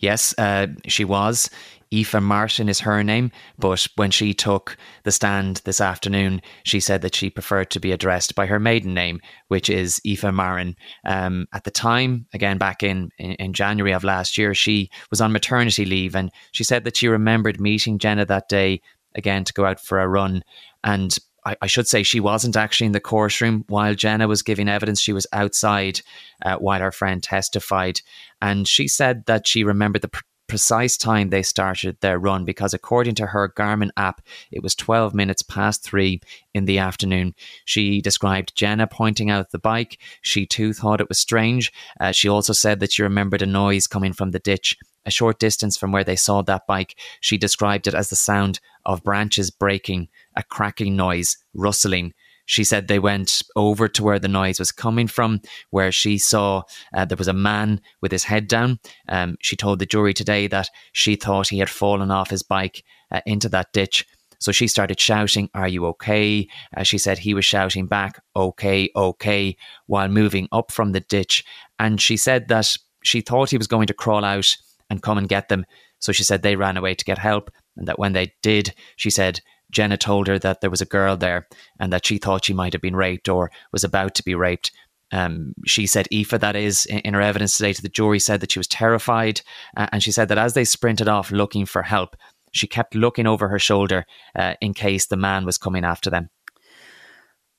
Yes, 0.00 0.34
uh, 0.38 0.68
she 0.86 1.04
was. 1.04 1.50
Aoife 1.92 2.20
Martin 2.20 2.68
is 2.68 2.80
her 2.80 3.02
name, 3.02 3.32
but 3.58 3.86
when 3.96 4.10
she 4.10 4.32
took 4.32 4.76
the 5.02 5.10
stand 5.10 5.60
this 5.64 5.80
afternoon, 5.80 6.40
she 6.62 6.78
said 6.78 7.02
that 7.02 7.16
she 7.16 7.30
preferred 7.30 7.70
to 7.70 7.80
be 7.80 7.90
addressed 7.90 8.34
by 8.34 8.46
her 8.46 8.60
maiden 8.60 8.94
name, 8.94 9.20
which 9.48 9.68
is 9.68 10.00
Aoife 10.06 10.32
Marin. 10.32 10.76
Um, 11.04 11.46
at 11.52 11.64
the 11.64 11.70
time, 11.70 12.26
again 12.32 12.58
back 12.58 12.82
in, 12.82 13.10
in, 13.18 13.32
in 13.32 13.52
January 13.52 13.92
of 13.92 14.04
last 14.04 14.38
year, 14.38 14.54
she 14.54 14.88
was 15.10 15.20
on 15.20 15.32
maternity 15.32 15.84
leave, 15.84 16.14
and 16.14 16.30
she 16.52 16.64
said 16.64 16.84
that 16.84 16.96
she 16.96 17.08
remembered 17.08 17.60
meeting 17.60 17.98
Jenna 17.98 18.24
that 18.24 18.48
day 18.48 18.80
again 19.16 19.44
to 19.44 19.52
go 19.52 19.64
out 19.64 19.80
for 19.80 20.00
a 20.00 20.08
run, 20.08 20.44
and 20.84 21.18
I, 21.50 21.56
I, 21.62 21.66
should 21.66 21.88
say 21.88 22.02
she 22.02 22.20
wasn't 22.20 22.56
actually 22.56 22.86
in 22.86 22.92
the 22.92 23.00
courtroom 23.00 23.64
while 23.68 23.94
Jenna 23.94 24.28
was 24.28 24.42
giving 24.42 24.68
evidence. 24.68 25.00
She 25.00 25.12
was 25.12 25.26
outside 25.32 26.00
uh, 26.44 26.56
while 26.56 26.80
her 26.80 26.92
friend 26.92 27.22
testified. 27.22 28.00
And 28.40 28.68
she 28.68 28.86
said 28.86 29.26
that 29.26 29.48
she 29.48 29.64
remembered 29.64 30.02
the 30.02 30.08
pr- 30.08 30.22
precise 30.46 30.96
time 30.96 31.30
they 31.30 31.42
started 31.42 31.96
their 32.00 32.18
run 32.18 32.44
because, 32.44 32.72
according 32.72 33.14
to 33.16 33.26
her 33.26 33.48
Garmin 33.48 33.90
app, 33.96 34.20
it 34.52 34.62
was 34.62 34.74
12 34.74 35.12
minutes 35.14 35.42
past 35.42 35.82
three 35.82 36.20
in 36.54 36.66
the 36.66 36.78
afternoon. 36.78 37.34
She 37.64 38.00
described 38.00 38.54
Jenna 38.54 38.86
pointing 38.86 39.30
out 39.30 39.50
the 39.50 39.58
bike. 39.58 39.98
She 40.22 40.46
too 40.46 40.72
thought 40.72 41.00
it 41.00 41.08
was 41.08 41.18
strange. 41.18 41.72
Uh, 42.00 42.12
she 42.12 42.28
also 42.28 42.52
said 42.52 42.80
that 42.80 42.92
she 42.92 43.02
remembered 43.02 43.42
a 43.42 43.46
noise 43.46 43.86
coming 43.86 44.12
from 44.12 44.30
the 44.30 44.38
ditch 44.38 44.76
a 45.06 45.10
short 45.10 45.38
distance 45.38 45.76
from 45.76 45.92
where 45.92 46.04
they 46.04 46.16
saw 46.16 46.42
that 46.42 46.66
bike. 46.66 46.96
She 47.20 47.38
described 47.38 47.86
it 47.86 47.94
as 47.94 48.10
the 48.10 48.16
sound 48.16 48.60
of 48.84 49.02
branches 49.02 49.50
breaking, 49.50 50.08
a 50.36 50.42
cracking 50.42 50.96
noise, 50.96 51.36
rustling. 51.54 52.12
She 52.46 52.64
said 52.64 52.88
they 52.88 52.98
went 52.98 53.42
over 53.54 53.86
to 53.88 54.02
where 54.02 54.18
the 54.18 54.26
noise 54.26 54.58
was 54.58 54.72
coming 54.72 55.06
from, 55.06 55.40
where 55.70 55.92
she 55.92 56.18
saw 56.18 56.62
uh, 56.92 57.04
there 57.04 57.16
was 57.16 57.28
a 57.28 57.32
man 57.32 57.80
with 58.00 58.10
his 58.10 58.24
head 58.24 58.48
down. 58.48 58.80
Um, 59.08 59.36
she 59.40 59.54
told 59.54 59.78
the 59.78 59.86
jury 59.86 60.14
today 60.14 60.48
that 60.48 60.68
she 60.92 61.14
thought 61.14 61.48
he 61.48 61.58
had 61.58 61.70
fallen 61.70 62.10
off 62.10 62.30
his 62.30 62.42
bike 62.42 62.82
uh, 63.12 63.20
into 63.24 63.48
that 63.50 63.72
ditch. 63.72 64.04
So 64.40 64.52
she 64.52 64.66
started 64.66 64.98
shouting, 64.98 65.50
Are 65.54 65.68
you 65.68 65.86
okay? 65.86 66.48
Uh, 66.76 66.82
she 66.82 66.98
said 66.98 67.18
he 67.18 67.34
was 67.34 67.44
shouting 67.44 67.86
back, 67.86 68.20
Okay, 68.34 68.90
okay, 68.96 69.56
while 69.86 70.08
moving 70.08 70.48
up 70.50 70.72
from 70.72 70.92
the 70.92 71.00
ditch. 71.00 71.44
And 71.78 72.00
she 72.00 72.16
said 72.16 72.48
that 72.48 72.74
she 73.04 73.20
thought 73.20 73.50
he 73.50 73.58
was 73.58 73.66
going 73.66 73.86
to 73.86 73.94
crawl 73.94 74.24
out 74.24 74.56
and 74.88 75.02
come 75.02 75.18
and 75.18 75.28
get 75.28 75.48
them. 75.48 75.66
So 75.98 76.12
she 76.12 76.24
said 76.24 76.42
they 76.42 76.56
ran 76.56 76.76
away 76.76 76.94
to 76.94 77.04
get 77.04 77.18
help. 77.18 77.50
And 77.76 77.86
that 77.86 77.98
when 77.98 78.12
they 78.12 78.32
did, 78.42 78.74
she 78.96 79.10
said 79.10 79.40
Jenna 79.70 79.96
told 79.96 80.26
her 80.26 80.38
that 80.38 80.60
there 80.60 80.70
was 80.70 80.80
a 80.80 80.86
girl 80.86 81.16
there 81.16 81.46
and 81.78 81.92
that 81.92 82.06
she 82.06 82.18
thought 82.18 82.44
she 82.44 82.52
might 82.52 82.72
have 82.72 82.82
been 82.82 82.96
raped 82.96 83.28
or 83.28 83.50
was 83.72 83.84
about 83.84 84.14
to 84.16 84.24
be 84.24 84.34
raped. 84.34 84.72
Um, 85.12 85.54
she 85.66 85.86
said 85.86 86.06
Aoife, 86.12 86.40
that 86.40 86.56
is, 86.56 86.86
in, 86.86 87.14
her 87.14 87.20
evidence 87.20 87.56
today 87.56 87.72
to 87.72 87.82
the 87.82 87.88
jury, 87.88 88.20
said 88.20 88.40
that 88.40 88.52
she 88.52 88.60
was 88.60 88.68
terrified. 88.68 89.40
Uh, 89.76 89.88
and 89.92 90.02
she 90.02 90.12
said 90.12 90.28
that 90.28 90.38
as 90.38 90.54
they 90.54 90.64
sprinted 90.64 91.08
off 91.08 91.32
looking 91.32 91.66
for 91.66 91.82
help, 91.82 92.16
she 92.52 92.66
kept 92.66 92.94
looking 92.94 93.26
over 93.26 93.48
her 93.48 93.58
shoulder 93.58 94.06
uh, 94.36 94.54
in 94.60 94.74
case 94.74 95.06
the 95.06 95.16
man 95.16 95.44
was 95.44 95.58
coming 95.58 95.84
after 95.84 96.10
them. 96.10 96.30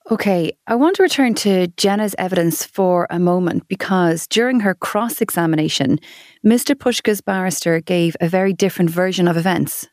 Okay, 0.10 0.58
I 0.68 0.76
want 0.76 0.96
to 0.98 1.04
return 1.04 1.36
to 1.36 1.68
Jenna's 1.78 2.16
evidence 2.18 2.66
for 2.66 3.08
a 3.10 3.20
moment 3.20 3.68
because 3.68 4.28
during 4.28 4.60
her 4.62 4.74
cross 4.74 5.22
examination, 5.22 6.00
Mr. 6.46 6.78
Puska's 6.78 7.22
barrister 7.22 7.80
gave 7.80 8.18
a 8.20 8.28
very 8.28 8.52
different 8.52 8.90
version 8.90 9.28
of 9.28 9.38
events. 9.38 9.88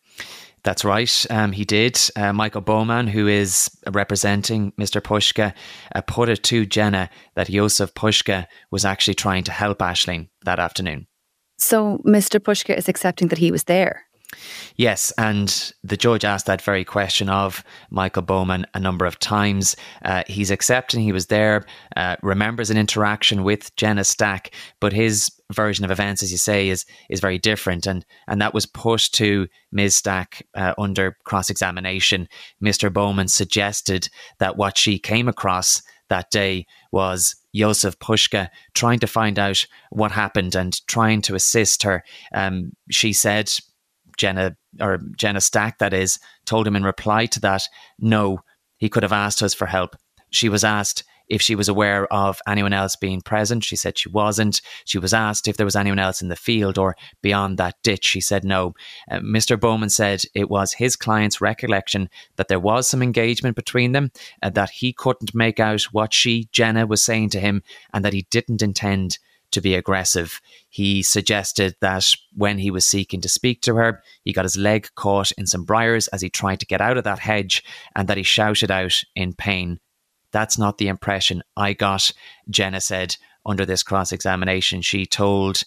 That's 0.64 0.84
right. 0.84 1.26
Um, 1.30 1.52
he 1.52 1.64
did. 1.64 1.98
Uh, 2.16 2.32
Michael 2.32 2.60
Bowman, 2.60 3.06
who 3.06 3.26
is 3.26 3.70
representing 3.90 4.72
Mr. 4.72 5.00
Puska, 5.00 5.54
uh, 5.94 6.00
put 6.02 6.28
it 6.28 6.42
to 6.44 6.66
Jenna 6.66 7.10
that 7.34 7.48
Jozef 7.48 7.92
Puska 7.92 8.46
was 8.70 8.84
actually 8.84 9.14
trying 9.14 9.44
to 9.44 9.52
help 9.52 9.78
Ashling 9.78 10.28
that 10.44 10.58
afternoon. 10.58 11.06
So 11.58 11.98
Mr. 12.06 12.38
Puska 12.38 12.76
is 12.76 12.88
accepting 12.88 13.28
that 13.28 13.38
he 13.38 13.50
was 13.50 13.64
there. 13.64 14.04
Yes, 14.76 15.10
and 15.16 15.72
the 15.82 15.96
judge 15.96 16.24
asked 16.24 16.46
that 16.46 16.60
very 16.60 16.84
question 16.84 17.30
of 17.30 17.64
Michael 17.90 18.22
Bowman 18.22 18.66
a 18.74 18.80
number 18.80 19.06
of 19.06 19.18
times. 19.18 19.74
Uh, 20.04 20.22
he's 20.26 20.50
accepting 20.50 21.00
he 21.00 21.12
was 21.12 21.26
there, 21.26 21.64
uh, 21.96 22.16
remembers 22.22 22.70
an 22.70 22.76
interaction 22.76 23.42
with 23.42 23.74
Jenna 23.76 24.04
Stack, 24.04 24.54
but 24.80 24.92
his 24.92 25.30
version 25.52 25.84
of 25.84 25.90
events, 25.90 26.22
as 26.22 26.30
you 26.30 26.38
say, 26.38 26.68
is 26.68 26.84
is 27.08 27.20
very 27.20 27.38
different, 27.38 27.86
and 27.86 28.04
and 28.26 28.40
that 28.40 28.54
was 28.54 28.66
pushed 28.66 29.14
to 29.14 29.48
Ms. 29.72 29.96
Stack 29.96 30.46
uh, 30.54 30.74
under 30.76 31.16
cross 31.24 31.48
examination. 31.48 32.28
Mr. 32.62 32.92
Bowman 32.92 33.28
suggested 33.28 34.08
that 34.38 34.58
what 34.58 34.76
she 34.76 34.98
came 34.98 35.26
across 35.26 35.82
that 36.08 36.30
day 36.30 36.66
was 36.92 37.34
Jozef 37.54 37.96
Puska 37.96 38.48
trying 38.74 38.98
to 39.00 39.06
find 39.06 39.38
out 39.38 39.66
what 39.90 40.10
happened 40.10 40.54
and 40.54 40.86
trying 40.86 41.22
to 41.22 41.34
assist 41.34 41.82
her. 41.82 42.04
Um, 42.34 42.72
she 42.90 43.12
said 43.12 43.52
Jenna 44.18 44.56
or 44.80 45.00
Jenna 45.16 45.40
Stack, 45.40 45.78
that 45.78 45.94
is, 45.94 46.18
told 46.44 46.66
him 46.66 46.76
in 46.76 46.84
reply 46.84 47.26
to 47.26 47.40
that, 47.40 47.62
no, 47.98 48.40
he 48.76 48.88
could 48.88 49.02
have 49.02 49.12
asked 49.12 49.42
us 49.42 49.54
for 49.54 49.66
help. 49.66 49.96
She 50.30 50.48
was 50.48 50.64
asked 50.64 51.04
if 51.28 51.42
she 51.42 51.54
was 51.54 51.68
aware 51.68 52.10
of 52.12 52.40
anyone 52.46 52.72
else 52.72 52.96
being 52.96 53.20
present. 53.20 53.64
She 53.64 53.76
said 53.76 53.98
she 53.98 54.08
wasn't. 54.08 54.60
She 54.84 54.98
was 54.98 55.12
asked 55.12 55.48
if 55.48 55.56
there 55.56 55.66
was 55.66 55.76
anyone 55.76 55.98
else 55.98 56.22
in 56.22 56.28
the 56.28 56.36
field 56.36 56.78
or 56.78 56.96
beyond 57.22 57.58
that 57.58 57.76
ditch. 57.82 58.04
She 58.04 58.20
said 58.20 58.44
no. 58.44 58.74
Uh, 59.10 59.18
Mr. 59.18 59.58
Bowman 59.58 59.90
said 59.90 60.22
it 60.34 60.50
was 60.50 60.72
his 60.72 60.96
client's 60.96 61.40
recollection 61.40 62.08
that 62.36 62.48
there 62.48 62.60
was 62.60 62.88
some 62.88 63.02
engagement 63.02 63.56
between 63.56 63.92
them, 63.92 64.10
uh, 64.42 64.50
that 64.50 64.70
he 64.70 64.92
couldn't 64.92 65.34
make 65.34 65.60
out 65.60 65.82
what 65.92 66.12
she, 66.12 66.48
Jenna, 66.52 66.86
was 66.86 67.04
saying 67.04 67.30
to 67.30 67.40
him, 67.40 67.62
and 67.92 68.04
that 68.04 68.12
he 68.12 68.26
didn't 68.30 68.62
intend 68.62 69.18
to 69.52 69.60
be 69.60 69.74
aggressive. 69.74 70.40
He 70.68 71.02
suggested 71.02 71.74
that 71.80 72.04
when 72.34 72.58
he 72.58 72.70
was 72.70 72.86
seeking 72.86 73.20
to 73.22 73.28
speak 73.28 73.62
to 73.62 73.74
her, 73.76 74.02
he 74.22 74.32
got 74.32 74.44
his 74.44 74.56
leg 74.56 74.88
caught 74.94 75.32
in 75.32 75.46
some 75.46 75.64
briars 75.64 76.08
as 76.08 76.22
he 76.22 76.30
tried 76.30 76.60
to 76.60 76.66
get 76.66 76.80
out 76.80 76.98
of 76.98 77.04
that 77.04 77.18
hedge 77.18 77.62
and 77.94 78.08
that 78.08 78.16
he 78.16 78.22
shouted 78.22 78.70
out 78.70 79.00
in 79.14 79.32
pain. 79.32 79.80
That's 80.32 80.58
not 80.58 80.78
the 80.78 80.88
impression 80.88 81.42
I 81.56 81.72
got, 81.72 82.10
Jenna 82.50 82.80
said 82.80 83.16
under 83.46 83.64
this 83.64 83.82
cross 83.82 84.12
examination. 84.12 84.82
She 84.82 85.06
told, 85.06 85.62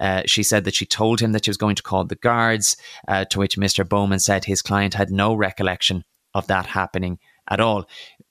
uh, 0.00 0.22
she 0.26 0.42
said 0.42 0.64
that 0.64 0.74
she 0.74 0.86
told 0.86 1.20
him 1.20 1.32
that 1.32 1.44
she 1.44 1.50
was 1.50 1.56
going 1.56 1.74
to 1.76 1.82
call 1.82 2.04
the 2.04 2.14
guards, 2.14 2.76
uh, 3.08 3.24
to 3.26 3.38
which 3.40 3.56
Mr. 3.56 3.86
Bowman 3.86 4.20
said 4.20 4.44
his 4.44 4.62
client 4.62 4.94
had 4.94 5.10
no 5.10 5.34
recollection 5.34 6.04
of 6.32 6.46
that 6.46 6.66
happening 6.66 7.18
at 7.50 7.60
all. 7.60 7.88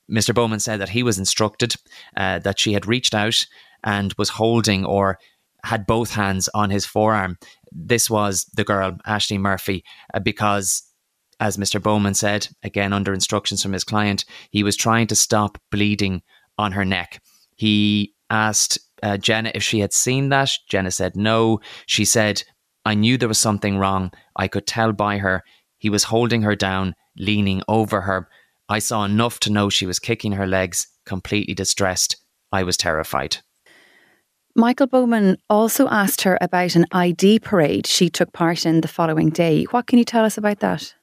Mr. 0.10 0.34
Bowman 0.34 0.60
said 0.60 0.80
that 0.80 0.90
he 0.90 1.04
was 1.04 1.20
instructed 1.20 1.76
uh, 2.16 2.40
that 2.40 2.60
she 2.60 2.74
had 2.74 2.86
reached 2.86 3.14
out 3.14 3.46
and 3.84 4.14
was 4.18 4.30
holding 4.30 4.86
or 4.86 5.20
had 5.64 5.86
both 5.86 6.12
hands 6.12 6.50
on 6.54 6.70
his 6.70 6.86
forearm. 6.86 7.38
This 7.72 8.10
was 8.10 8.46
the 8.56 8.64
girl, 8.64 8.98
Ashling 9.08 9.40
Murphy, 9.40 9.84
uh, 10.14 10.20
because, 10.20 10.84
as 11.40 11.58
Mr. 11.58 11.82
Bowman 11.82 12.14
said, 12.14 12.48
again 12.64 12.94
under 12.94 13.14
instructions 13.14 13.64
from 13.64 13.74
his 13.74 13.84
client, 13.84 14.26
he 14.52 14.64
was 14.64 14.76
trying 14.76 15.08
to 15.08 15.16
stop 15.16 15.58
bleeding 15.72 16.22
on 16.58 16.74
her 16.74 16.86
neck. 16.86 17.22
He 17.56 18.14
asked 18.30 18.80
uh, 19.02 19.18
Jenna 19.18 19.52
if 19.54 19.64
she 19.64 19.80
had 19.80 19.94
seen 19.94 20.30
that. 20.30 20.52
Jenna 20.68 20.92
said 20.92 21.16
no. 21.16 21.60
She 21.86 22.06
said, 22.06 22.44
I 22.86 22.96
knew 22.96 23.18
there 23.18 23.28
was 23.28 23.40
something 23.40 23.78
wrong. 23.78 24.12
I 24.36 24.48
could 24.48 24.68
tell 24.68 24.92
by 24.92 25.18
her. 25.20 25.44
He 25.78 25.90
was 25.90 26.06
holding 26.06 26.42
her 26.42 26.56
down, 26.56 26.96
leaning 27.18 27.62
over 27.68 28.02
her. 28.02 28.30
I 28.70 28.80
saw 28.80 29.04
enough 29.04 29.40
to 29.42 29.52
know 29.52 29.70
she 29.70 29.86
was 29.86 30.00
kicking 30.00 30.34
her 30.34 30.48
legs, 30.48 30.88
completely 31.06 31.54
distressed. 31.54 32.18
I 32.52 32.64
was 32.64 32.78
terrified. 32.78 33.38
Michael 34.56 34.88
Bowman 34.88 35.38
also 35.50 35.88
asked 35.88 36.22
her 36.22 36.38
about 36.40 36.76
an 36.76 36.86
ID 36.92 37.40
parade 37.40 37.88
she 37.88 38.10
took 38.10 38.32
part 38.34 38.66
in 38.66 38.82
the 38.82 38.88
following 38.88 39.30
day. 39.30 39.64
What 39.66 39.88
can 39.88 39.98
you 39.98 40.06
tell 40.06 40.26
us 40.26 40.38
about 40.38 40.60
that? 40.60 40.94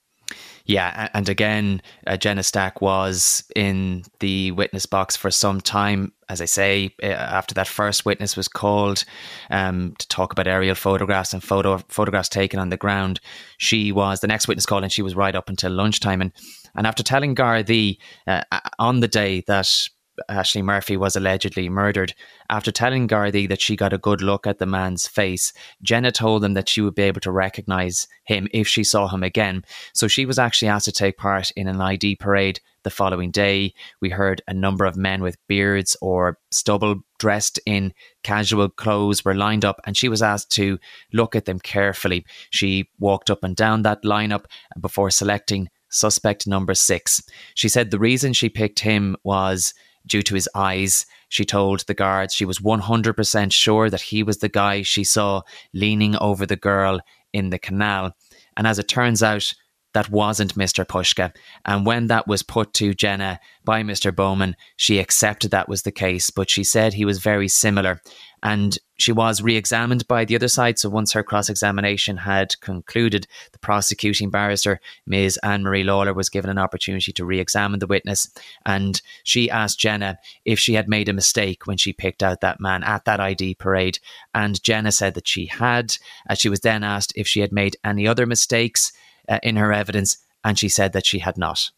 Yeah, 0.64 1.08
and 1.14 1.28
again, 1.28 1.82
uh, 2.06 2.16
Jenna 2.16 2.44
Stack 2.44 2.80
was 2.80 3.42
in 3.56 4.04
the 4.20 4.52
witness 4.52 4.86
box 4.86 5.16
for 5.16 5.32
some 5.32 5.60
time. 5.60 6.12
As 6.28 6.40
I 6.40 6.44
say, 6.44 6.94
uh, 7.02 7.06
after 7.06 7.54
that 7.54 7.66
first 7.66 8.06
witness 8.06 8.36
was 8.36 8.46
called 8.46 9.04
um, 9.50 9.96
to 9.98 10.06
talk 10.06 10.30
about 10.30 10.46
aerial 10.46 10.76
photographs 10.76 11.32
and 11.32 11.42
photo 11.42 11.78
photographs 11.88 12.28
taken 12.28 12.60
on 12.60 12.68
the 12.68 12.76
ground, 12.76 13.18
she 13.58 13.90
was 13.90 14.20
the 14.20 14.28
next 14.28 14.46
witness 14.46 14.66
called, 14.66 14.84
and 14.84 14.92
she 14.92 15.02
was 15.02 15.16
right 15.16 15.34
up 15.34 15.48
until 15.48 15.72
lunchtime. 15.72 16.20
And 16.20 16.32
and 16.76 16.86
after 16.86 17.02
telling 17.02 17.34
Gardaí 17.34 17.98
uh, 18.28 18.42
on 18.78 19.00
the 19.00 19.08
day 19.08 19.42
that 19.48 19.88
Ashling 20.28 20.64
Murphy 20.64 20.96
was 20.96 21.16
allegedly 21.16 21.68
murdered. 21.68 22.14
After 22.48 22.72
telling 22.72 23.08
Gardaí 23.08 23.48
that 23.48 23.60
she 23.60 23.76
got 23.76 23.92
a 23.92 23.98
good 23.98 24.22
look 24.22 24.46
at 24.46 24.58
the 24.58 24.66
man's 24.66 25.06
face, 25.06 25.52
Jenna 25.82 26.12
told 26.12 26.42
them 26.42 26.54
that 26.54 26.68
she 26.68 26.80
would 26.80 26.94
be 26.94 27.02
able 27.02 27.20
to 27.20 27.30
recognize 27.30 28.06
him 28.24 28.48
if 28.52 28.66
she 28.66 28.84
saw 28.84 29.08
him 29.08 29.22
again. 29.22 29.64
So 29.94 30.08
she 30.08 30.26
was 30.26 30.38
actually 30.38 30.68
asked 30.68 30.86
to 30.86 30.92
take 30.92 31.16
part 31.16 31.50
in 31.52 31.68
an 31.68 31.80
ID 31.80 32.16
parade 32.16 32.60
the 32.82 32.90
following 32.90 33.30
day. 33.30 33.74
We 34.00 34.10
heard 34.10 34.42
a 34.48 34.54
number 34.54 34.84
of 34.84 34.96
men 34.96 35.22
with 35.22 35.36
beards 35.46 35.96
or 36.00 36.38
stubble 36.50 37.02
dressed 37.18 37.60
in 37.66 37.92
casual 38.22 38.68
clothes 38.68 39.24
were 39.24 39.34
lined 39.34 39.64
up, 39.64 39.80
and 39.86 39.96
she 39.96 40.08
was 40.08 40.22
asked 40.22 40.50
to 40.52 40.78
look 41.12 41.36
at 41.36 41.44
them 41.44 41.60
carefully. 41.60 42.24
She 42.50 42.88
walked 42.98 43.30
up 43.30 43.44
and 43.44 43.54
down 43.54 43.82
that 43.82 44.02
lineup 44.02 44.44
before 44.80 45.10
selecting 45.10 45.68
suspect 45.90 46.46
number 46.46 46.74
six. 46.74 47.22
She 47.54 47.68
said 47.68 47.90
the 47.90 47.98
reason 47.98 48.32
she 48.32 48.48
picked 48.48 48.80
him 48.80 49.16
was 49.24 49.74
due 50.06 50.22
to 50.22 50.34
his 50.34 50.48
eyes. 50.54 51.06
She 51.28 51.44
told 51.44 51.80
the 51.80 51.94
guards 51.94 52.34
she 52.34 52.44
was 52.44 52.58
100% 52.58 53.52
sure 53.52 53.90
that 53.90 54.00
he 54.00 54.22
was 54.22 54.38
the 54.38 54.48
guy 54.48 54.82
she 54.82 55.04
saw 55.04 55.42
leaning 55.72 56.16
over 56.16 56.46
the 56.46 56.56
girl 56.56 57.00
in 57.32 57.50
the 57.50 57.58
canal. 57.58 58.16
And 58.56 58.66
as 58.66 58.78
it 58.78 58.88
turns 58.88 59.22
out, 59.22 59.52
that 59.92 60.10
wasn't 60.10 60.54
Mr. 60.54 60.84
Puska. 60.84 61.34
And 61.64 61.84
when 61.84 62.06
that 62.06 62.28
was 62.28 62.42
put 62.42 62.72
to 62.74 62.94
Jenna 62.94 63.40
by 63.64 63.82
Mr. 63.82 64.14
Bowman, 64.14 64.56
she 64.76 64.98
accepted 64.98 65.50
that 65.50 65.68
was 65.68 65.82
the 65.82 65.90
case, 65.90 66.30
but 66.30 66.48
she 66.48 66.62
said 66.62 66.94
he 66.94 67.04
was 67.04 67.18
very 67.18 67.48
similar. 67.48 68.00
And 68.42 68.78
she 69.00 69.12
was 69.12 69.40
re 69.42 69.56
examined 69.56 70.06
by 70.06 70.24
the 70.24 70.36
other 70.36 70.48
side. 70.48 70.78
So 70.78 70.88
once 70.88 71.12
her 71.12 71.22
cross 71.22 71.48
examination 71.48 72.18
had 72.18 72.60
concluded, 72.60 73.26
the 73.52 73.58
prosecuting 73.58 74.30
barrister, 74.30 74.80
Ms. 75.06 75.38
Anne 75.42 75.62
Marie 75.62 75.84
Lawlor, 75.84 76.14
was 76.14 76.28
given 76.28 76.50
an 76.50 76.58
opportunity 76.58 77.12
to 77.12 77.24
re 77.24 77.40
examine 77.40 77.80
the 77.80 77.86
witness. 77.86 78.30
And 78.66 79.00
she 79.24 79.50
asked 79.50 79.80
Jenna 79.80 80.18
if 80.44 80.58
she 80.58 80.74
had 80.74 80.88
made 80.88 81.08
a 81.08 81.14
mistake 81.14 81.66
when 81.66 81.76
she 81.76 81.92
picked 81.92 82.22
out 82.22 82.40
that 82.40 82.60
man 82.60 82.84
at 82.84 83.04
that 83.06 83.20
ID 83.20 83.54
parade. 83.54 83.98
And 84.34 84.62
Jenna 84.62 84.92
said 84.92 85.14
that 85.14 85.28
she 85.28 85.46
had. 85.46 85.96
Uh, 86.28 86.34
she 86.34 86.48
was 86.48 86.60
then 86.60 86.84
asked 86.84 87.12
if 87.16 87.26
she 87.26 87.40
had 87.40 87.52
made 87.52 87.76
any 87.84 88.06
other 88.06 88.26
mistakes 88.26 88.92
uh, 89.28 89.38
in 89.42 89.56
her 89.56 89.72
evidence, 89.72 90.18
and 90.44 90.58
she 90.58 90.68
said 90.68 90.92
that 90.92 91.06
she 91.06 91.20
had 91.20 91.38
not. 91.38 91.70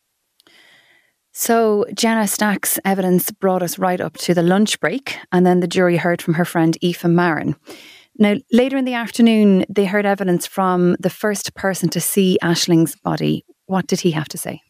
So, 1.34 1.86
Jenna 1.94 2.28
Stack's 2.28 2.78
evidence 2.84 3.30
brought 3.30 3.62
us 3.62 3.78
right 3.78 4.02
up 4.02 4.18
to 4.18 4.34
the 4.34 4.42
lunch 4.42 4.78
break, 4.80 5.16
and 5.32 5.46
then 5.46 5.60
the 5.60 5.66
jury 5.66 5.96
heard 5.96 6.20
from 6.20 6.34
her 6.34 6.44
friend 6.44 6.76
Aoife 6.84 7.04
Marin. 7.04 7.56
Now, 8.18 8.36
later 8.52 8.76
in 8.76 8.84
the 8.84 8.92
afternoon, 8.92 9.64
they 9.70 9.86
heard 9.86 10.04
evidence 10.04 10.46
from 10.46 10.94
the 11.00 11.08
first 11.08 11.54
person 11.54 11.88
to 11.90 12.00
see 12.00 12.38
Ashling's 12.42 12.96
body. 12.96 13.46
What 13.64 13.86
did 13.86 14.00
he 14.00 14.10
have 14.10 14.28
to 14.28 14.36
say? 14.36 14.60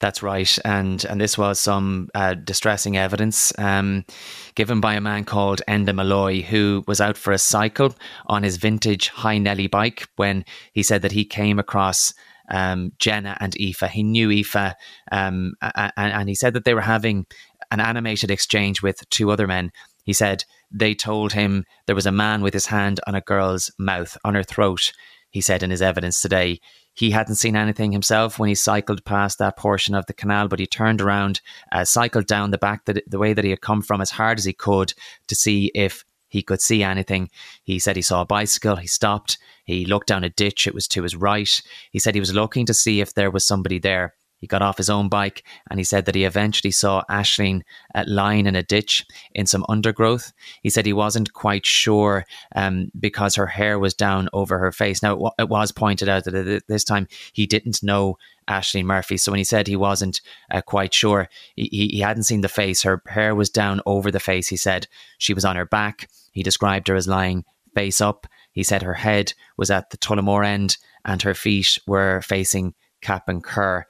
That's 0.00 0.22
right, 0.22 0.58
and 0.64 1.04
and 1.06 1.20
this 1.20 1.38
was 1.38 1.58
some 1.58 2.08
uh, 2.14 2.34
distressing 2.34 2.96
evidence 2.96 3.52
um, 3.58 4.04
given 4.54 4.80
by 4.80 4.94
a 4.94 5.00
man 5.00 5.24
called 5.24 5.62
Enda 5.66 5.94
Molloy, 5.94 6.42
who 6.42 6.84
was 6.86 7.00
out 7.00 7.16
for 7.16 7.32
a 7.32 7.38
cycle 7.38 7.94
on 8.26 8.42
his 8.42 8.58
vintage 8.58 9.08
High 9.08 9.38
Nelly 9.38 9.66
bike 9.66 10.06
when 10.16 10.44
he 10.72 10.82
said 10.82 11.02
that 11.02 11.12
he 11.12 11.24
came 11.24 11.58
across 11.58 12.12
um, 12.48 12.92
Jenna 12.98 13.36
and 13.40 13.54
Aoife. 13.56 13.90
He 13.90 14.02
knew 14.02 14.30
Aoife, 14.30 14.74
um, 15.12 15.54
and, 15.60 15.92
and 15.96 16.28
he 16.28 16.34
said 16.34 16.54
that 16.54 16.64
they 16.64 16.74
were 16.74 16.80
having 16.80 17.26
an 17.70 17.80
animated 17.80 18.30
exchange 18.30 18.82
with 18.82 19.08
two 19.10 19.30
other 19.30 19.46
men. 19.46 19.72
He 20.04 20.12
said 20.12 20.44
they 20.70 20.94
told 20.94 21.32
him 21.32 21.64
there 21.86 21.94
was 21.94 22.06
a 22.06 22.12
man 22.12 22.42
with 22.42 22.54
his 22.54 22.66
hand 22.66 23.00
on 23.06 23.14
a 23.14 23.20
girl's 23.20 23.70
mouth, 23.78 24.16
on 24.24 24.34
her 24.34 24.42
throat. 24.42 24.92
He 25.30 25.40
said 25.40 25.62
in 25.62 25.70
his 25.70 25.82
evidence 25.82 26.20
today. 26.20 26.60
He 26.94 27.12
hadn't 27.12 27.36
seen 27.36 27.54
anything 27.54 27.92
himself 27.92 28.40
when 28.40 28.48
he 28.48 28.56
cycled 28.56 29.04
past 29.04 29.38
that 29.38 29.56
portion 29.56 29.94
of 29.94 30.06
the 30.06 30.12
canal, 30.12 30.48
but 30.48 30.58
he 30.58 30.66
turned 30.66 31.00
around, 31.00 31.40
uh, 31.70 31.84
cycled 31.84 32.26
down 32.26 32.50
the 32.50 32.58
back 32.58 32.86
the, 32.86 33.00
the 33.06 33.20
way 33.20 33.34
that 33.34 33.44
he 33.44 33.50
had 33.50 33.60
come 33.60 33.82
from 33.82 34.00
as 34.00 34.10
hard 34.10 34.38
as 34.38 34.44
he 34.44 34.52
could 34.52 34.94
to 35.28 35.36
see 35.36 35.70
if 35.76 36.04
he 36.28 36.42
could 36.42 36.60
see 36.60 36.82
anything. 36.82 37.30
He 37.62 37.78
said 37.78 37.96
he 37.96 38.02
saw 38.02 38.22
a 38.22 38.26
bicycle. 38.26 38.76
He 38.76 38.86
stopped. 38.86 39.38
He 39.64 39.84
looked 39.84 40.08
down 40.08 40.24
a 40.24 40.30
ditch. 40.30 40.66
It 40.66 40.74
was 40.74 40.86
to 40.88 41.02
his 41.02 41.16
right. 41.16 41.62
He 41.90 41.98
said 41.98 42.14
he 42.14 42.20
was 42.20 42.34
looking 42.34 42.66
to 42.66 42.74
see 42.74 43.00
if 43.00 43.14
there 43.14 43.30
was 43.30 43.46
somebody 43.46 43.78
there. 43.78 44.14
He 44.38 44.46
got 44.46 44.62
off 44.62 44.76
his 44.76 44.88
own 44.88 45.08
bike 45.08 45.44
and 45.68 45.80
he 45.80 45.84
said 45.84 46.04
that 46.04 46.14
he 46.14 46.24
eventually 46.24 46.70
saw 46.70 47.02
Ashling 47.10 47.62
uh, 47.94 48.04
lying 48.06 48.46
in 48.46 48.54
a 48.54 48.62
ditch 48.62 49.04
in 49.34 49.46
some 49.46 49.66
undergrowth. 49.68 50.32
He 50.62 50.70
said 50.70 50.86
he 50.86 50.92
wasn't 50.92 51.32
quite 51.32 51.66
sure 51.66 52.24
um, 52.54 52.90
because 52.98 53.34
her 53.34 53.48
hair 53.48 53.78
was 53.78 53.94
down 53.94 54.28
over 54.32 54.58
her 54.58 54.70
face. 54.70 55.02
Now, 55.02 55.12
it, 55.12 55.16
w- 55.16 55.30
it 55.40 55.48
was 55.48 55.72
pointed 55.72 56.08
out 56.08 56.24
that 56.24 56.34
at 56.34 56.68
this 56.68 56.84
time 56.84 57.08
he 57.32 57.46
didn't 57.46 57.82
know 57.82 58.16
Ashling 58.48 58.84
Murphy. 58.84 59.16
So 59.16 59.32
when 59.32 59.38
he 59.38 59.44
said 59.44 59.66
he 59.66 59.76
wasn't 59.76 60.20
uh, 60.50 60.62
quite 60.62 60.94
sure, 60.94 61.28
he, 61.56 61.90
he 61.92 62.00
hadn't 62.00 62.24
seen 62.24 62.40
the 62.40 62.48
face. 62.48 62.82
Her 62.82 63.02
hair 63.06 63.34
was 63.34 63.50
down 63.50 63.80
over 63.86 64.10
the 64.10 64.20
face. 64.20 64.48
He 64.48 64.56
said 64.56 64.86
she 65.18 65.34
was 65.34 65.44
on 65.44 65.56
her 65.56 65.66
back. 65.66 66.08
He 66.32 66.42
described 66.42 66.88
her 66.88 66.94
as 66.94 67.08
lying 67.08 67.44
face 67.74 68.00
up. 68.00 68.26
He 68.52 68.62
said 68.62 68.82
her 68.82 68.94
head 68.94 69.34
was 69.56 69.70
at 69.70 69.90
the 69.90 69.98
Tullamore 69.98 70.44
end 70.44 70.78
and 71.04 71.22
her 71.22 71.34
feet 71.34 71.78
were 71.86 72.20
facing 72.22 72.74
Cappincur. 73.02 73.84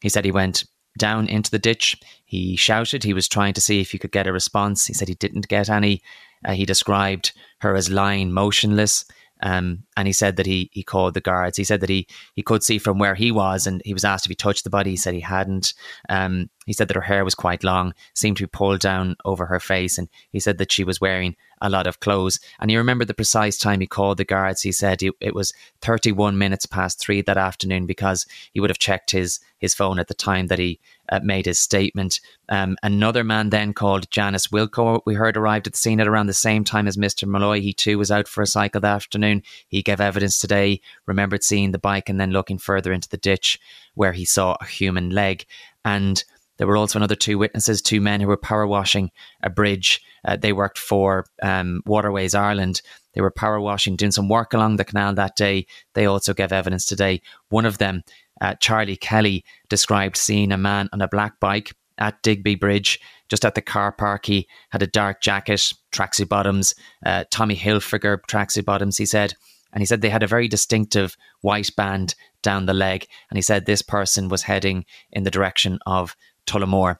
He 0.00 0.08
said 0.08 0.24
he 0.24 0.30
went 0.30 0.64
down 0.98 1.26
into 1.28 1.50
the 1.50 1.58
ditch. 1.58 2.00
He 2.24 2.56
shouted. 2.56 3.04
He 3.04 3.14
was 3.14 3.28
trying 3.28 3.54
to 3.54 3.60
see 3.60 3.80
if 3.80 3.92
he 3.92 3.98
could 3.98 4.12
get 4.12 4.26
a 4.26 4.32
response. 4.32 4.86
He 4.86 4.94
said 4.94 5.08
he 5.08 5.14
didn't 5.14 5.48
get 5.48 5.70
any. 5.70 6.02
Uh, 6.44 6.52
he 6.52 6.64
described 6.64 7.32
her 7.60 7.74
as 7.76 7.90
lying 7.90 8.32
motionless. 8.32 9.04
Um, 9.42 9.84
and 9.96 10.06
he 10.06 10.12
said 10.12 10.36
that 10.36 10.46
he 10.46 10.70
he 10.72 10.82
called 10.82 11.14
the 11.14 11.20
guards. 11.20 11.56
He 11.56 11.64
said 11.64 11.80
that 11.80 11.90
he 11.90 12.06
he 12.34 12.42
could 12.42 12.62
see 12.62 12.78
from 12.78 12.98
where 12.98 13.14
he 13.14 13.32
was, 13.32 13.66
and 13.66 13.82
he 13.84 13.92
was 13.92 14.04
asked 14.04 14.24
if 14.26 14.30
he 14.30 14.36
touched 14.36 14.64
the 14.64 14.70
body. 14.70 14.90
He 14.90 14.96
said 14.96 15.14
he 15.14 15.20
hadn't. 15.20 15.74
Um, 16.08 16.48
he 16.64 16.72
said 16.72 16.88
that 16.88 16.94
her 16.94 17.02
hair 17.02 17.24
was 17.24 17.34
quite 17.34 17.64
long, 17.64 17.92
seemed 18.14 18.36
to 18.36 18.44
be 18.44 18.50
pulled 18.50 18.80
down 18.80 19.16
over 19.24 19.46
her 19.46 19.58
face, 19.58 19.98
and 19.98 20.08
he 20.30 20.38
said 20.38 20.58
that 20.58 20.70
she 20.70 20.84
was 20.84 21.00
wearing 21.00 21.34
a 21.60 21.68
lot 21.68 21.86
of 21.86 22.00
clothes. 22.00 22.38
And 22.60 22.70
he 22.70 22.76
remembered 22.76 23.08
the 23.08 23.14
precise 23.14 23.58
time 23.58 23.80
he 23.80 23.86
called 23.86 24.18
the 24.18 24.24
guards. 24.24 24.62
He 24.62 24.72
said 24.72 25.02
it, 25.02 25.14
it 25.20 25.34
was 25.34 25.52
31 25.80 26.38
minutes 26.38 26.66
past 26.66 27.00
three 27.00 27.22
that 27.22 27.36
afternoon 27.36 27.86
because 27.86 28.26
he 28.52 28.60
would 28.60 28.70
have 28.70 28.78
checked 28.78 29.10
his 29.10 29.40
his 29.58 29.74
phone 29.74 29.98
at 29.98 30.08
the 30.08 30.14
time 30.14 30.48
that 30.48 30.58
he 30.58 30.80
uh, 31.12 31.20
made 31.22 31.44
his 31.44 31.60
statement. 31.60 32.20
Um, 32.48 32.78
another 32.82 33.22
man 33.22 33.50
then 33.50 33.74
called 33.74 34.10
Janice 34.10 34.46
Wilco, 34.46 35.02
we 35.04 35.14
heard 35.14 35.36
arrived 35.36 35.66
at 35.66 35.74
the 35.74 35.78
scene 35.78 36.00
at 36.00 36.08
around 36.08 36.26
the 36.26 36.32
same 36.32 36.64
time 36.64 36.88
as 36.88 36.96
Mr. 36.96 37.28
Molloy. 37.28 37.60
He 37.60 37.74
too 37.74 37.98
was 37.98 38.10
out 38.10 38.26
for 38.26 38.40
a 38.40 38.46
cycle 38.46 38.80
that 38.80 38.94
afternoon. 38.94 39.42
He 39.68 39.82
gave 39.82 40.00
evidence 40.00 40.38
today, 40.38 40.80
remembered 41.04 41.44
seeing 41.44 41.72
the 41.72 41.78
bike 41.78 42.08
and 42.08 42.18
then 42.18 42.30
looking 42.30 42.56
further 42.56 42.94
into 42.94 43.10
the 43.10 43.18
ditch 43.18 43.60
where 43.94 44.12
he 44.12 44.24
saw 44.24 44.56
a 44.58 44.64
human 44.64 45.10
leg. 45.10 45.44
And 45.84 46.24
there 46.56 46.66
were 46.66 46.78
also 46.78 46.98
another 46.98 47.14
two 47.14 47.36
witnesses, 47.36 47.82
two 47.82 48.00
men 48.00 48.22
who 48.22 48.28
were 48.28 48.38
power 48.38 48.66
washing 48.66 49.10
a 49.42 49.50
bridge. 49.50 50.02
Uh, 50.24 50.36
they 50.36 50.54
worked 50.54 50.78
for 50.78 51.26
um, 51.42 51.82
Waterways 51.84 52.34
Ireland. 52.34 52.80
They 53.12 53.20
were 53.20 53.30
power 53.30 53.60
washing, 53.60 53.96
doing 53.96 54.12
some 54.12 54.30
work 54.30 54.54
along 54.54 54.76
the 54.76 54.84
canal 54.84 55.12
that 55.14 55.36
day. 55.36 55.66
They 55.92 56.06
also 56.06 56.32
gave 56.32 56.52
evidence 56.52 56.86
today. 56.86 57.20
One 57.50 57.66
of 57.66 57.76
them 57.76 58.02
uh, 58.42 58.54
Charlie 58.56 58.96
Kelly 58.96 59.44
described 59.70 60.16
seeing 60.16 60.52
a 60.52 60.58
man 60.58 60.88
on 60.92 61.00
a 61.00 61.08
black 61.08 61.38
bike 61.40 61.72
at 61.98 62.20
Digby 62.22 62.56
Bridge, 62.56 63.00
just 63.28 63.44
at 63.44 63.54
the 63.54 63.62
car 63.62 63.92
park. 63.92 64.26
He 64.26 64.48
had 64.70 64.82
a 64.82 64.88
dark 64.88 65.22
jacket, 65.22 65.72
tracksuit 65.92 66.28
bottoms, 66.28 66.74
uh, 67.06 67.24
Tommy 67.30 67.56
Hilfiger 67.56 68.18
tracksuit 68.28 68.64
bottoms, 68.64 68.98
he 68.98 69.06
said. 69.06 69.34
And 69.72 69.80
he 69.80 69.86
said 69.86 70.00
they 70.02 70.10
had 70.10 70.24
a 70.24 70.26
very 70.26 70.48
distinctive 70.48 71.16
white 71.40 71.70
band 71.76 72.16
down 72.42 72.66
the 72.66 72.74
leg. 72.74 73.06
And 73.30 73.38
he 73.38 73.42
said 73.42 73.64
this 73.64 73.80
person 73.80 74.28
was 74.28 74.42
heading 74.42 74.84
in 75.12 75.22
the 75.22 75.30
direction 75.30 75.78
of 75.86 76.16
Tullamore. 76.46 76.96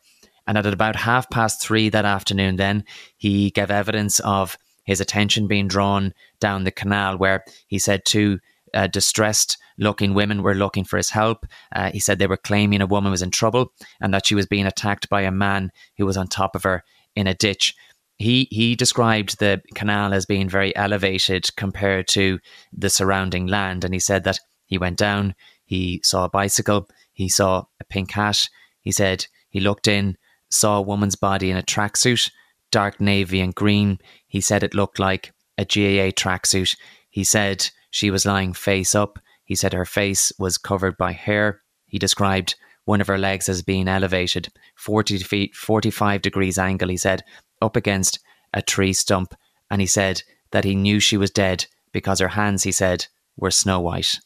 And 0.46 0.56
at 0.56 0.66
about 0.66 0.96
half 0.96 1.28
past 1.28 1.60
three 1.60 1.88
that 1.88 2.04
afternoon, 2.04 2.56
then 2.56 2.84
he 3.16 3.50
gave 3.50 3.70
evidence 3.70 4.20
of 4.20 4.56
his 4.84 5.00
attention 5.00 5.48
being 5.48 5.68
drawn 5.68 6.14
down 6.40 6.64
the 6.64 6.70
canal, 6.70 7.18
where 7.18 7.44
he 7.66 7.78
said 7.78 8.04
two 8.04 8.38
uh, 8.74 8.86
distressed 8.86 9.58
looking 9.78 10.14
women 10.14 10.42
were 10.42 10.54
looking 10.54 10.84
for 10.84 10.96
his 10.96 11.10
help. 11.10 11.46
Uh, 11.74 11.90
he 11.90 12.00
said 12.00 12.18
they 12.18 12.26
were 12.26 12.36
claiming 12.36 12.80
a 12.80 12.86
woman 12.86 13.10
was 13.10 13.22
in 13.22 13.30
trouble 13.30 13.72
and 14.00 14.12
that 14.12 14.26
she 14.26 14.34
was 14.34 14.46
being 14.46 14.66
attacked 14.66 15.08
by 15.08 15.22
a 15.22 15.30
man 15.30 15.70
who 15.96 16.06
was 16.06 16.16
on 16.16 16.26
top 16.26 16.54
of 16.54 16.62
her 16.62 16.84
in 17.14 17.26
a 17.26 17.34
ditch. 17.34 17.74
He 18.18 18.46
he 18.50 18.76
described 18.76 19.38
the 19.38 19.62
canal 19.74 20.14
as 20.14 20.26
being 20.26 20.48
very 20.48 20.74
elevated 20.76 21.54
compared 21.56 22.06
to 22.08 22.38
the 22.72 22.90
surrounding 22.90 23.46
land, 23.46 23.84
and 23.84 23.92
he 23.92 24.00
said 24.00 24.24
that 24.24 24.38
he 24.66 24.78
went 24.78 24.96
down, 24.96 25.34
he 25.64 26.00
saw 26.04 26.24
a 26.24 26.30
bicycle, 26.30 26.88
he 27.12 27.28
saw 27.28 27.64
a 27.80 27.84
pink 27.84 28.12
hat. 28.12 28.48
He 28.80 28.92
said 28.92 29.26
he 29.48 29.60
looked 29.60 29.88
in, 29.88 30.16
saw 30.50 30.78
a 30.78 30.82
woman's 30.82 31.16
body 31.16 31.50
in 31.50 31.56
a 31.56 31.62
tracksuit, 31.62 32.30
dark 32.70 33.00
navy 33.00 33.40
and 33.40 33.54
green. 33.54 33.98
He 34.28 34.40
said 34.40 34.62
it 34.62 34.74
looked 34.74 34.98
like 34.98 35.32
a 35.58 35.64
GAA 35.64 36.12
tracksuit. 36.12 36.76
He 37.10 37.24
said 37.24 37.70
she 37.92 38.10
was 38.10 38.24
lying 38.24 38.54
face 38.54 38.94
up. 38.94 39.18
He 39.44 39.54
said 39.54 39.74
her 39.74 39.84
face 39.84 40.32
was 40.38 40.56
covered 40.56 40.96
by 40.96 41.12
hair. 41.12 41.60
He 41.86 41.98
described 41.98 42.56
one 42.86 43.02
of 43.02 43.06
her 43.06 43.18
legs 43.18 43.50
as 43.50 43.62
being 43.62 43.86
elevated 43.86 44.48
40 44.76 45.18
feet, 45.18 45.54
45 45.54 46.22
degrees 46.22 46.58
angle, 46.58 46.88
he 46.88 46.96
said, 46.96 47.22
up 47.60 47.76
against 47.76 48.18
a 48.54 48.62
tree 48.62 48.94
stump. 48.94 49.34
And 49.70 49.82
he 49.82 49.86
said 49.86 50.22
that 50.52 50.64
he 50.64 50.74
knew 50.74 51.00
she 51.00 51.18
was 51.18 51.30
dead 51.30 51.66
because 51.92 52.18
her 52.18 52.28
hands, 52.28 52.62
he 52.62 52.72
said, 52.72 53.06
were 53.36 53.50
snow 53.50 53.78
white. 53.80 54.18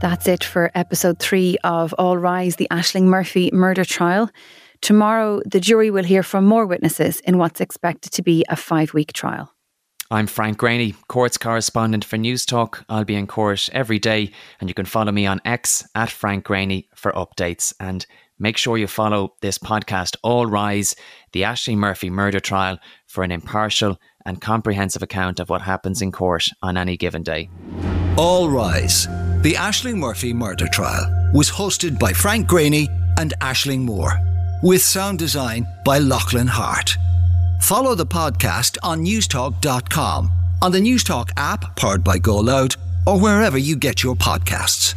That's 0.00 0.26
it 0.26 0.42
for 0.42 0.72
episode 0.74 1.20
three 1.20 1.56
of 1.62 1.92
All 1.94 2.18
Rise, 2.18 2.56
the 2.56 2.68
Ashling 2.70 3.04
Murphy 3.04 3.50
murder 3.52 3.84
trial. 3.84 4.28
Tomorrow, 4.80 5.42
the 5.44 5.60
jury 5.60 5.90
will 5.90 6.04
hear 6.04 6.22
from 6.22 6.44
more 6.44 6.66
witnesses 6.66 7.20
in 7.20 7.38
what's 7.38 7.60
expected 7.60 8.12
to 8.12 8.22
be 8.22 8.44
a 8.48 8.56
five 8.56 8.94
week 8.94 9.12
trial. 9.12 9.52
I'm 10.10 10.26
Frank 10.26 10.58
Greaney, 10.58 10.94
courts 11.08 11.36
correspondent 11.36 12.02
for 12.02 12.16
Newstalk. 12.16 12.82
I'll 12.88 13.04
be 13.04 13.14
in 13.14 13.26
court 13.26 13.68
every 13.74 13.98
day, 13.98 14.30
and 14.58 14.70
you 14.70 14.74
can 14.74 14.86
follow 14.86 15.12
me 15.12 15.26
on 15.26 15.42
X 15.44 15.86
at 15.94 16.10
Frank 16.10 16.46
Greaney 16.46 16.86
for 16.94 17.12
updates. 17.12 17.74
And 17.78 18.06
make 18.38 18.56
sure 18.56 18.78
you 18.78 18.86
follow 18.86 19.34
this 19.42 19.58
podcast, 19.58 20.16
All 20.22 20.46
Rise, 20.46 20.96
the 21.32 21.42
Ashling 21.42 21.76
Murphy 21.76 22.08
murder 22.08 22.40
trial, 22.40 22.78
for 23.06 23.22
an 23.22 23.30
impartial 23.30 24.00
and 24.24 24.40
comprehensive 24.40 25.02
account 25.02 25.40
of 25.40 25.50
what 25.50 25.60
happens 25.60 26.00
in 26.00 26.10
court 26.10 26.48
on 26.62 26.78
any 26.78 26.96
given 26.96 27.22
day. 27.22 27.50
All 28.16 28.48
Rise, 28.48 29.06
the 29.42 29.54
Ashling 29.58 29.96
Murphy 29.96 30.32
murder 30.32 30.68
trial, 30.68 31.30
was 31.34 31.50
hosted 31.50 31.98
by 31.98 32.14
Frank 32.14 32.48
Greaney 32.48 32.88
and 33.18 33.34
Ashling 33.42 33.80
Moore, 33.80 34.18
with 34.62 34.82
sound 34.82 35.18
design 35.18 35.66
by 35.84 35.98
Lachlan 35.98 36.46
Hart. 36.46 36.96
Follow 37.60 37.94
the 37.94 38.06
podcast 38.06 38.78
on 38.82 39.04
newstalk.com, 39.04 40.30
on 40.62 40.72
the 40.72 40.80
Newstalk 40.80 41.30
app 41.36 41.76
powered 41.76 42.04
by 42.04 42.18
GoLoud, 42.18 42.76
or 43.06 43.20
wherever 43.20 43.58
you 43.58 43.76
get 43.76 44.02
your 44.02 44.14
podcasts. 44.14 44.94